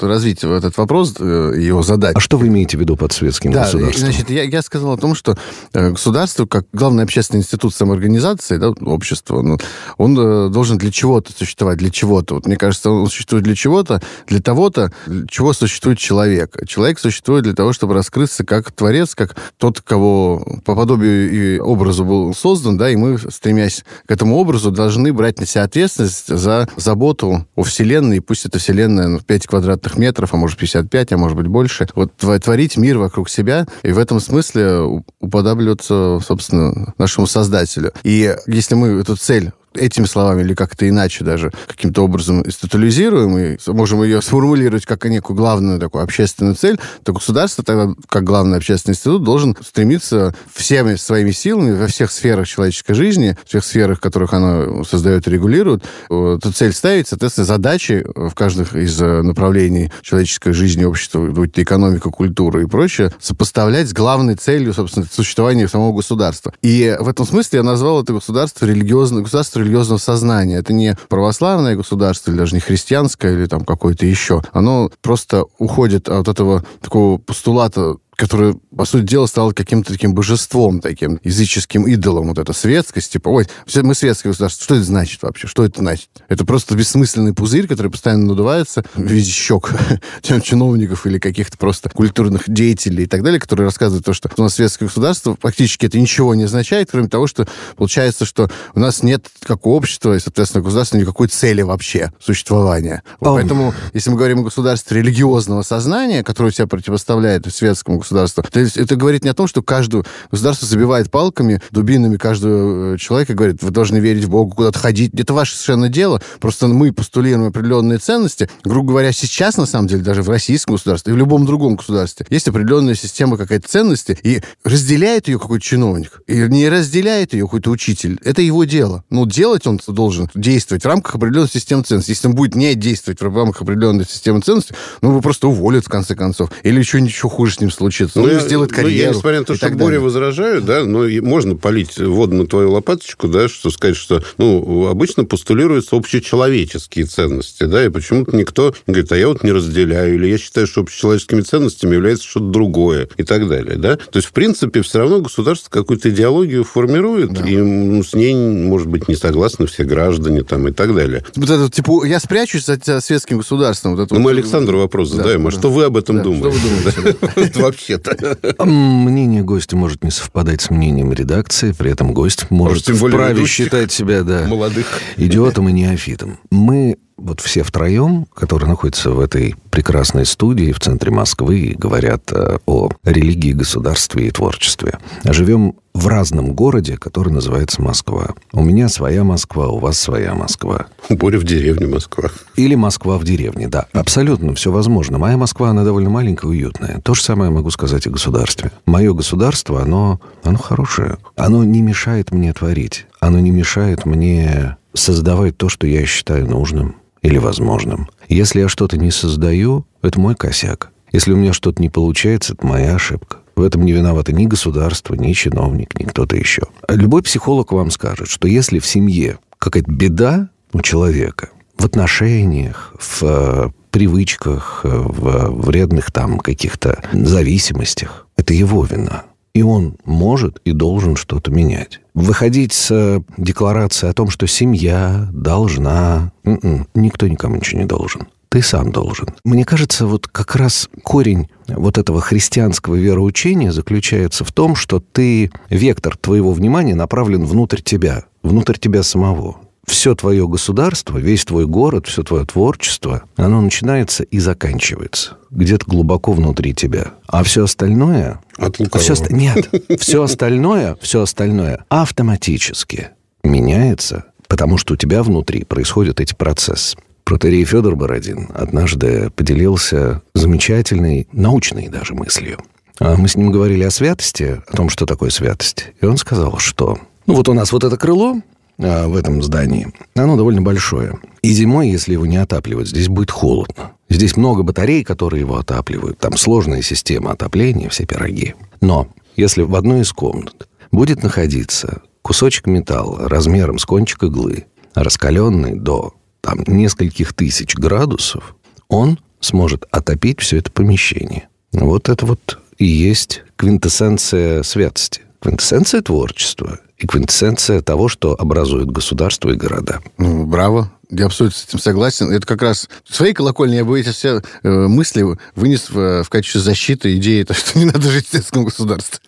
развить 0.00 0.44
этот 0.44 0.76
вопрос, 0.76 1.14
э, 1.18 1.54
его 1.58 1.82
задать, 1.82 2.16
А 2.16 2.20
что 2.20 2.36
вы 2.38 2.48
имеете 2.48 2.76
в 2.76 2.80
виду 2.80 2.96
под 2.96 3.12
светским 3.12 3.52
Да, 3.52 3.64
государством? 3.64 4.12
значит, 4.12 4.30
я, 4.30 4.62
сказал 4.62 4.92
о 4.92 4.96
том, 4.96 5.14
что 5.14 5.36
э, 5.72 5.90
государство, 5.90 6.46
как 6.46 6.66
главный 6.72 7.02
общественный 7.04 7.40
институт 7.40 7.74
самоорганизации, 7.74 8.56
да, 8.56 8.72
общества, 9.12 9.42
ну, 9.42 9.58
он 9.98 10.18
э, 10.18 10.48
должен 10.48 10.78
для 10.78 10.90
чего-то 10.90 11.32
существовать, 11.32 11.78
для 11.78 11.90
чего-то. 11.90 12.34
Вот 12.34 12.46
мне 12.46 12.56
кажется, 12.56 12.90
он 12.90 13.08
существует 13.08 13.44
для 13.44 13.54
чего-то, 13.54 14.00
для 14.26 14.40
того-то, 14.40 14.92
чего 15.28 15.52
существует 15.52 15.98
человек. 15.98 16.56
Человек 16.66 16.98
существует 16.98 17.44
для 17.44 17.52
того, 17.52 17.72
чтобы 17.72 17.94
раскрыться 17.94 18.44
как 18.44 18.72
творец, 18.72 19.14
как 19.14 19.36
тот, 19.58 19.80
кого 19.80 20.60
по 20.64 20.74
подобию 20.74 21.30
и 21.30 21.58
образу 21.58 22.04
был 22.04 22.34
создан, 22.34 22.78
да, 22.78 22.90
и 22.90 22.96
мы, 22.96 23.18
стремясь 23.18 23.84
к 24.06 24.10
этому 24.10 24.36
образу, 24.36 24.70
должны 24.70 25.12
брать 25.12 25.38
на 25.38 25.46
себя 25.46 25.64
ответственность 25.64 26.28
за 26.28 26.68
заботу 26.76 27.46
о 27.54 27.62
Вселенной, 27.62 28.16
и 28.16 28.20
пусть 28.20 28.46
эта 28.46 28.58
Вселенная 28.58 29.08
ну, 29.08 29.20
5 29.20 29.46
квадратных 29.46 29.98
метров, 29.98 30.32
а 30.32 30.36
может 30.36 30.58
55, 30.58 31.12
а 31.12 31.16
может 31.18 31.36
быть 31.36 31.46
больше, 31.46 31.86
вот 31.94 32.12
тво- 32.18 32.38
творить 32.38 32.76
мир 32.76 32.98
вокруг 32.98 33.28
себя, 33.28 33.66
и 33.82 33.92
в 33.92 33.98
этом 33.98 34.20
смысле 34.20 34.80
у- 34.80 35.04
уподабливаться, 35.20 36.18
собственно, 36.26 36.94
нашему 36.98 37.26
Создателю. 37.26 37.92
И 38.02 38.34
если 38.46 38.74
мы 38.74 38.91
эту 39.00 39.16
цель 39.16 39.52
этими 39.74 40.06
словами 40.06 40.42
или 40.42 40.54
как-то 40.54 40.88
иначе 40.88 41.24
даже 41.24 41.52
каким-то 41.66 42.02
образом 42.02 42.44
институализируем 42.46 43.38
и 43.38 43.58
можем 43.68 44.02
ее 44.02 44.22
сформулировать 44.22 44.86
как 44.86 45.04
некую 45.04 45.36
главную 45.36 45.78
такую 45.78 46.04
общественную 46.04 46.54
цель, 46.54 46.78
то 47.04 47.12
государство 47.12 47.64
тогда, 47.64 47.94
как 48.08 48.24
главный 48.24 48.58
общественный 48.58 48.92
институт, 48.92 49.24
должен 49.24 49.56
стремиться 49.60 50.34
всеми 50.52 50.96
своими 50.96 51.30
силами 51.30 51.72
во 51.76 51.86
всех 51.86 52.10
сферах 52.10 52.46
человеческой 52.46 52.94
жизни, 52.94 53.36
в 53.44 53.48
всех 53.48 53.64
сферах, 53.64 54.00
которых 54.00 54.34
оно 54.34 54.84
создает 54.84 55.26
и 55.26 55.30
регулирует, 55.30 55.84
эту 56.06 56.52
цель 56.52 56.72
ставить, 56.72 57.08
соответственно, 57.08 57.46
задачи 57.46 58.04
в 58.14 58.34
каждых 58.34 58.74
из 58.74 59.00
э, 59.00 59.22
направлений 59.22 59.90
человеческой 60.02 60.52
жизни, 60.52 60.84
общества, 60.84 61.26
будь 61.26 61.52
то 61.52 61.62
экономика, 61.62 62.10
культура 62.10 62.62
и 62.62 62.66
прочее, 62.66 63.12
сопоставлять 63.20 63.88
с 63.88 63.92
главной 63.92 64.34
целью, 64.34 64.74
собственно, 64.74 65.06
существования 65.10 65.68
самого 65.68 65.92
государства. 65.92 66.52
И 66.62 66.96
в 67.00 67.08
этом 67.08 67.26
смысле 67.26 67.58
я 67.58 67.62
назвал 67.62 68.02
это 68.02 68.12
государство 68.12 68.66
религиозное, 68.66 69.22
государство 69.22 69.60
религиозного 69.62 69.98
сознания. 69.98 70.56
Это 70.56 70.72
не 70.72 70.96
православное 71.08 71.76
государство, 71.76 72.30
или 72.30 72.38
даже 72.38 72.54
не 72.54 72.60
христианское, 72.60 73.32
или 73.34 73.46
там 73.46 73.64
какое-то 73.64 74.06
еще. 74.06 74.42
Оно 74.52 74.90
просто 75.00 75.44
уходит 75.58 76.08
от 76.08 76.28
этого 76.28 76.64
такого 76.80 77.18
постулата 77.18 77.96
который, 78.22 78.54
по 78.76 78.84
сути 78.84 79.02
дела, 79.02 79.26
стал 79.26 79.52
каким-то 79.52 79.92
таким 79.92 80.14
божеством, 80.14 80.80
таким 80.80 81.18
языческим 81.24 81.88
идолом, 81.88 82.28
вот 82.28 82.38
эта 82.38 82.52
светскость, 82.52 83.10
типа, 83.10 83.28
ой, 83.28 83.48
все- 83.66 83.82
мы 83.82 83.96
светское 83.96 84.30
государство, 84.30 84.62
что 84.62 84.76
это 84.76 84.84
значит 84.84 85.24
вообще? 85.24 85.48
Что 85.48 85.64
это 85.64 85.80
значит? 85.80 86.08
Это 86.28 86.44
просто 86.44 86.76
бессмысленный 86.76 87.34
пузырь, 87.34 87.66
который 87.66 87.90
постоянно 87.90 88.26
надувается 88.26 88.84
в 88.94 89.02
виде 89.02 89.28
щек 89.28 89.72
чиновников 90.22 91.04
или 91.04 91.18
каких-то 91.18 91.58
просто 91.58 91.90
культурных 91.90 92.44
деятелей 92.46 93.02
и 93.02 93.06
так 93.08 93.24
далее, 93.24 93.40
которые 93.40 93.64
рассказывают 93.64 94.04
то, 94.04 94.12
что 94.12 94.30
у 94.36 94.42
нас 94.42 94.54
светское 94.54 94.86
государство, 94.86 95.36
фактически 95.40 95.86
это 95.86 95.98
ничего 95.98 96.36
не 96.36 96.44
означает, 96.44 96.90
кроме 96.92 97.08
того, 97.08 97.26
что 97.26 97.48
получается, 97.76 98.24
что 98.24 98.48
у 98.76 98.78
нас 98.78 99.02
нет 99.02 99.26
как 99.42 99.66
у 99.66 99.72
общества 99.72 100.14
и, 100.14 100.20
соответственно, 100.20 100.62
государства 100.62 100.96
никакой 100.96 101.26
цели 101.26 101.62
вообще 101.62 102.12
существования. 102.20 103.02
Вот. 103.18 103.34
Поэтому, 103.34 103.74
если 103.94 104.10
мы 104.10 104.16
говорим 104.16 104.40
о 104.40 104.44
государстве 104.44 105.00
религиозного 105.00 105.62
сознания, 105.62 106.22
которое 106.22 106.52
себя 106.52 106.68
противоставляет 106.68 107.52
светскому 107.52 107.98
государству, 107.98 108.11
то 108.12 108.60
есть 108.60 108.76
это 108.76 108.96
говорит 108.96 109.24
не 109.24 109.30
о 109.30 109.34
том, 109.34 109.46
что 109.46 109.62
каждое 109.62 110.04
государство 110.30 110.66
забивает 110.66 111.10
палками, 111.10 111.60
дубинами 111.70 112.16
каждого 112.16 112.94
э, 112.94 112.98
человека, 112.98 113.34
говорит, 113.34 113.62
вы 113.62 113.70
должны 113.70 113.98
верить 113.98 114.24
в 114.24 114.30
Бога, 114.30 114.54
куда-то 114.54 114.78
ходить. 114.78 115.12
Это 115.14 115.34
ваше 115.34 115.54
совершенно 115.54 115.88
дело. 115.88 116.22
Просто 116.40 116.68
мы 116.68 116.92
постулируем 116.92 117.48
определенные 117.48 117.98
ценности. 117.98 118.48
Грубо 118.64 118.90
говоря, 118.90 119.12
сейчас, 119.12 119.56
на 119.56 119.66
самом 119.66 119.88
деле, 119.88 120.02
даже 120.02 120.22
в 120.22 120.28
российском 120.28 120.74
государстве 120.74 121.12
и 121.12 121.14
в 121.14 121.18
любом 121.18 121.46
другом 121.46 121.76
государстве 121.76 122.26
есть 122.30 122.48
определенная 122.48 122.94
система 122.94 123.36
какая-то 123.36 123.68
ценности, 123.68 124.18
и 124.22 124.42
разделяет 124.64 125.28
ее 125.28 125.38
какой-то 125.38 125.64
чиновник, 125.64 126.22
и 126.26 126.34
не 126.48 126.68
разделяет 126.68 127.32
ее 127.34 127.44
какой-то 127.44 127.70
учитель. 127.70 128.18
Это 128.24 128.42
его 128.42 128.64
дело. 128.64 129.04
Ну, 129.10 129.26
делать 129.26 129.66
он 129.66 129.80
должен, 129.86 130.28
действовать 130.34 130.84
в 130.84 130.86
рамках 130.86 131.14
определенной 131.14 131.48
системы 131.48 131.82
ценностей. 131.82 132.12
Если 132.12 132.28
он 132.28 132.34
будет 132.34 132.54
не 132.54 132.74
действовать 132.74 133.20
в 133.20 133.36
рамках 133.36 133.62
определенной 133.62 134.04
системы 134.04 134.40
ценностей, 134.40 134.74
ну, 135.00 135.10
его 135.10 135.20
просто 135.20 135.48
уволят, 135.48 135.86
в 135.86 135.88
конце 135.88 136.14
концов. 136.14 136.50
Или 136.62 136.78
еще 136.78 137.00
ничего 137.00 137.28
хуже 137.28 137.54
с 137.54 137.60
ним 137.60 137.70
случится. 137.70 138.01
Ну, 138.14 138.22
он 138.24 138.30
я- 138.30 138.38
сделает 138.40 138.70
ну, 138.70 138.76
я, 138.78 138.82
карьеру. 138.82 139.14
несмотря 139.14 139.38
на 139.40 139.44
то, 139.44 139.54
что 139.54 139.66
Боря 139.70 139.78
далее. 139.78 140.00
возражаю, 140.00 140.60
да, 140.62 140.84
но 140.84 141.06
и 141.06 141.20
можно 141.20 141.56
полить 141.56 141.98
воду 141.98 142.34
на 142.36 142.46
твою 142.46 142.72
лопаточку, 142.72 143.28
да, 143.28 143.48
что 143.48 143.70
сказать, 143.70 143.96
что, 143.96 144.22
ну, 144.38 144.86
обычно 144.88 145.24
постулируются 145.24 145.96
общечеловеческие 145.96 147.06
ценности, 147.06 147.64
да, 147.64 147.84
и 147.84 147.88
почему-то 147.88 148.36
никто 148.36 148.74
говорит, 148.86 149.10
а 149.12 149.16
я 149.16 149.28
вот 149.28 149.42
не 149.42 149.52
разделяю, 149.52 150.14
или 150.16 150.26
я 150.28 150.38
считаю, 150.38 150.66
что 150.66 150.80
общечеловеческими 150.82 151.40
ценностями 151.42 151.94
является 151.94 152.26
что-то 152.26 152.46
другое 152.46 153.08
и 153.16 153.22
так 153.22 153.48
далее, 153.48 153.76
да. 153.76 153.96
То 153.96 154.16
есть, 154.18 154.28
в 154.28 154.32
принципе, 154.32 154.82
все 154.82 154.98
равно 154.98 155.20
государство 155.20 155.70
какую-то 155.70 156.10
идеологию 156.10 156.64
формирует, 156.64 157.30
и 157.46 157.56
ну, 157.56 158.02
с 158.02 158.14
ней, 158.14 158.34
может 158.34 158.88
быть, 158.88 159.08
не 159.08 159.14
согласны 159.16 159.66
все 159.66 159.84
граждане 159.84 160.42
там 160.42 160.68
и 160.68 160.72
так 160.72 160.94
далее. 160.94 161.24
Вот 161.36 161.50
это, 161.50 161.70
типа, 161.70 162.04
я 162.04 162.20
спрячусь 162.20 162.66
за, 162.66 163.00
светским 163.00 163.38
государством. 163.38 163.96
Вот 163.96 164.02
это 164.04 164.14
Но 164.14 164.20
вот- 164.20 164.24
мы 164.24 164.30
Александру 164.32 164.78
вопрос 164.78 165.10
Да, 165.10 165.18
задаем, 165.18 165.46
а 165.46 165.50
да. 165.50 165.56
что 165.58 165.70
вы 165.70 165.84
об 165.84 165.96
этом 165.96 166.16
Да, 166.16 166.22
что 166.22 166.32
думаете? 166.32 166.58
вы 166.58 166.94
думаете, 167.00 167.18
Вообще-то. 167.88 168.64
Мнение 168.64 169.42
гостя 169.42 169.76
может 169.76 170.04
не 170.04 170.10
совпадать 170.10 170.60
с 170.62 170.70
мнением 170.70 171.12
редакции, 171.12 171.72
при 171.72 171.90
этом 171.90 172.12
гость 172.14 172.50
может 172.50 172.86
вправе 172.86 173.46
считать 173.46 173.92
себя, 173.92 174.22
да, 174.22 174.46
Молодых. 174.46 175.00
идиотом 175.16 175.68
и 175.68 175.72
неофитом. 175.72 176.38
Мы 176.50 176.98
вот 177.22 177.40
все 177.40 177.62
втроем, 177.62 178.26
которые 178.34 178.68
находятся 178.68 179.10
в 179.10 179.20
этой 179.20 179.54
прекрасной 179.70 180.26
студии 180.26 180.72
в 180.72 180.80
центре 180.80 181.10
Москвы 181.10 181.58
и 181.60 181.74
говорят 181.74 182.30
э, 182.32 182.58
о 182.66 182.90
религии, 183.04 183.52
государстве 183.52 184.28
и 184.28 184.30
творчестве, 184.30 184.98
живем 185.24 185.74
в 185.94 186.06
разном 186.08 186.52
городе, 186.54 186.96
который 186.96 187.32
называется 187.32 187.82
Москва. 187.82 188.34
У 188.52 188.62
меня 188.62 188.88
своя 188.88 189.24
Москва, 189.24 189.68
у 189.68 189.78
вас 189.78 189.98
своя 189.98 190.34
Москва. 190.34 190.86
Боря 191.10 191.38
в 191.38 191.44
деревне 191.44 191.86
Москва. 191.86 192.30
Или 192.56 192.74
Москва 192.74 193.18
в 193.18 193.24
деревне, 193.24 193.68
да. 193.68 193.86
Абсолютно 193.92 194.54
все 194.54 194.72
возможно. 194.72 195.18
Моя 195.18 195.36
Москва, 195.36 195.70
она 195.70 195.84
довольно 195.84 196.10
маленькая, 196.10 196.48
уютная. 196.48 197.00
То 197.00 197.14
же 197.14 197.22
самое 197.22 197.50
могу 197.50 197.70
сказать 197.70 198.06
о 198.06 198.10
государстве. 198.10 198.72
Мое 198.86 199.12
государство, 199.12 199.82
оно, 199.82 200.20
оно 200.42 200.58
хорошее. 200.58 201.18
Оно 201.36 201.62
не 201.64 201.82
мешает 201.82 202.32
мне 202.32 202.52
творить. 202.52 203.06
Оно 203.20 203.38
не 203.40 203.50
мешает 203.50 204.06
мне 204.06 204.76
создавать 204.94 205.56
то, 205.56 205.68
что 205.68 205.86
я 205.86 206.04
считаю 206.06 206.46
нужным 206.48 206.96
или 207.22 207.38
возможным. 207.38 208.08
Если 208.28 208.60
я 208.60 208.68
что-то 208.68 208.98
не 208.98 209.10
создаю, 209.10 209.86
это 210.02 210.20
мой 210.20 210.34
косяк. 210.34 210.90
Если 211.12 211.32
у 211.32 211.36
меня 211.36 211.52
что-то 211.52 211.80
не 211.80 211.90
получается, 211.90 212.54
это 212.54 212.66
моя 212.66 212.94
ошибка. 212.94 213.38
В 213.54 213.62
этом 213.62 213.84
не 213.84 213.92
виноваты 213.92 214.32
ни 214.32 214.46
государство, 214.46 215.14
ни 215.14 215.32
чиновник, 215.32 215.98
ни 215.98 216.04
кто-то 216.04 216.36
еще. 216.36 216.62
Любой 216.88 217.22
психолог 217.22 217.72
вам 217.72 217.90
скажет, 217.90 218.28
что 218.28 218.48
если 218.48 218.78
в 218.78 218.86
семье 218.86 219.38
какая-то 219.58 219.90
беда 219.90 220.48
у 220.72 220.80
человека, 220.80 221.50
в 221.78 221.84
отношениях, 221.84 222.94
в 222.98 223.22
э, 223.22 223.70
привычках, 223.90 224.80
э, 224.84 224.88
в 224.88 225.50
вредных 225.50 226.10
там 226.10 226.38
каких-то 226.38 227.02
зависимостях, 227.12 228.26
это 228.36 228.54
его 228.54 228.84
вина. 228.84 229.24
И 229.54 229.62
он 229.62 229.96
может 230.04 230.60
и 230.64 230.72
должен 230.72 231.16
что-то 231.16 231.50
менять. 231.50 232.00
Выходить 232.14 232.72
с 232.72 232.90
э, 232.90 233.20
декларацией 233.36 234.10
о 234.10 234.14
том, 234.14 234.30
что 234.30 234.46
семья 234.46 235.28
должна... 235.32 236.32
М-м, 236.44 236.88
Никто 236.94 237.28
никому 237.28 237.56
ничего 237.56 237.80
не 237.80 237.86
должен. 237.86 238.28
Ты 238.48 238.62
сам 238.62 238.92
должен. 238.92 239.28
Мне 239.44 239.64
кажется, 239.64 240.06
вот 240.06 240.26
как 240.28 240.56
раз 240.56 240.90
корень 241.02 241.48
вот 241.68 241.96
этого 241.96 242.20
христианского 242.20 242.96
вероучения 242.96 243.72
заключается 243.72 244.44
в 244.44 244.52
том, 244.52 244.74
что 244.74 245.00
ты, 245.00 245.50
вектор 245.70 246.16
твоего 246.16 246.52
внимания 246.52 246.94
направлен 246.94 247.44
внутрь 247.44 247.80
тебя, 247.80 248.24
внутрь 248.42 248.76
тебя 248.76 249.02
самого 249.02 249.56
все 249.86 250.14
твое 250.14 250.46
государство, 250.46 251.18
весь 251.18 251.44
твой 251.44 251.66
город, 251.66 252.06
все 252.06 252.22
твое 252.22 252.44
творчество, 252.44 253.22
оно 253.36 253.60
начинается 253.60 254.22
и 254.22 254.38
заканчивается 254.38 255.36
где-то 255.50 255.86
глубоко 255.86 256.32
внутри 256.32 256.74
тебя. 256.74 257.12
А 257.26 257.42
все 257.42 257.64
остальное... 257.64 258.40
От 258.56 258.76
Все, 258.76 259.14
нет, 259.30 259.70
все 260.00 260.22
остальное, 260.22 260.96
все 261.00 261.22
остальное 261.22 261.84
автоматически 261.88 263.10
меняется, 263.42 264.24
потому 264.48 264.78
что 264.78 264.94
у 264.94 264.96
тебя 264.96 265.22
внутри 265.22 265.64
происходят 265.64 266.20
эти 266.20 266.34
процессы. 266.34 266.96
Протерей 267.24 267.64
Федор 267.64 267.96
Бородин 267.96 268.48
однажды 268.54 269.30
поделился 269.30 270.22
замечательной, 270.34 271.28
научной 271.32 271.88
даже 271.88 272.14
мыслью. 272.14 272.58
А 272.98 273.16
мы 273.16 273.28
с 273.28 273.36
ним 273.36 273.50
говорили 273.50 273.84
о 273.84 273.90
святости, 273.90 274.60
о 274.66 274.76
том, 274.76 274.88
что 274.88 275.06
такое 275.06 275.30
святость. 275.30 275.92
И 276.00 276.06
он 276.06 276.16
сказал, 276.16 276.58
что... 276.58 276.98
Ну 277.26 277.34
вот 277.34 277.48
у 277.48 277.54
нас 277.54 277.72
вот 277.72 277.84
это 277.84 277.96
крыло, 277.96 278.36
в 278.78 279.16
этом 279.16 279.42
здании, 279.42 279.92
оно 280.14 280.36
довольно 280.36 280.62
большое. 280.62 281.18
И 281.42 281.52
зимой, 281.52 281.90
если 281.90 282.12
его 282.12 282.26
не 282.26 282.36
отапливать, 282.36 282.88
здесь 282.88 283.08
будет 283.08 283.30
холодно. 283.30 283.92
Здесь 284.08 284.36
много 284.36 284.62
батарей, 284.62 285.04
которые 285.04 285.40
его 285.40 285.56
отапливают. 285.56 286.18
Там 286.18 286.36
сложная 286.36 286.82
система 286.82 287.32
отопления, 287.32 287.88
все 287.88 288.06
пироги. 288.06 288.54
Но 288.80 289.08
если 289.36 289.62
в 289.62 289.74
одной 289.74 290.02
из 290.02 290.12
комнат 290.12 290.68
будет 290.90 291.22
находиться 291.22 292.02
кусочек 292.22 292.66
металла 292.66 293.28
размером 293.28 293.78
с 293.78 293.84
кончик 293.84 294.24
иглы, 294.24 294.66
раскаленный 294.94 295.74
до 295.74 296.14
там, 296.40 296.62
нескольких 296.66 297.32
тысяч 297.34 297.74
градусов, 297.74 298.54
он 298.88 299.18
сможет 299.40 299.86
отопить 299.90 300.40
все 300.40 300.58
это 300.58 300.70
помещение. 300.70 301.48
Вот 301.72 302.08
это 302.08 302.26
вот 302.26 302.58
и 302.78 302.86
есть 302.86 303.42
квинтэссенция 303.56 304.62
святости, 304.62 305.22
квинтэссенция 305.40 306.02
творчества 306.02 306.80
и 307.02 307.06
квинтэссенция 307.06 307.82
того, 307.82 308.08
что 308.08 308.34
образует 308.38 308.90
государство 308.90 309.50
и 309.50 309.56
города. 309.56 310.00
Ну, 310.18 310.46
браво. 310.46 310.90
Я 311.12 311.26
абсолютно 311.26 311.58
с 311.58 311.64
этим 311.68 311.78
согласен. 311.78 312.32
Это 312.32 312.46
как 312.46 312.62
раз 312.62 312.88
в 313.04 313.14
своей 313.14 313.34
колокольне 313.34 313.76
я 313.76 313.84
бы 313.84 314.00
эти 314.00 314.08
все 314.08 314.40
э, 314.62 314.68
мысли 314.68 315.26
вынес 315.54 315.90
в, 315.90 316.24
в 316.24 316.28
качестве 316.30 316.62
защиты 316.62 317.16
идеи, 317.16 317.42
то, 317.42 317.52
что 317.52 317.78
не 317.78 317.84
надо 317.84 318.10
жить 318.10 318.28
в 318.28 318.32
сельском 318.32 318.64
государстве. 318.64 319.20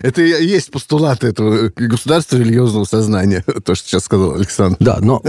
Это 0.00 0.22
и 0.22 0.46
есть 0.46 0.70
постулаты 0.70 1.26
этого 1.26 1.72
государства 1.74 2.36
религиозного 2.36 2.84
сознания, 2.84 3.44
то, 3.64 3.74
что 3.74 3.88
сейчас 3.88 4.04
сказал 4.04 4.36
Александр. 4.36 4.76
Да, 4.78 4.98
но 5.00 5.20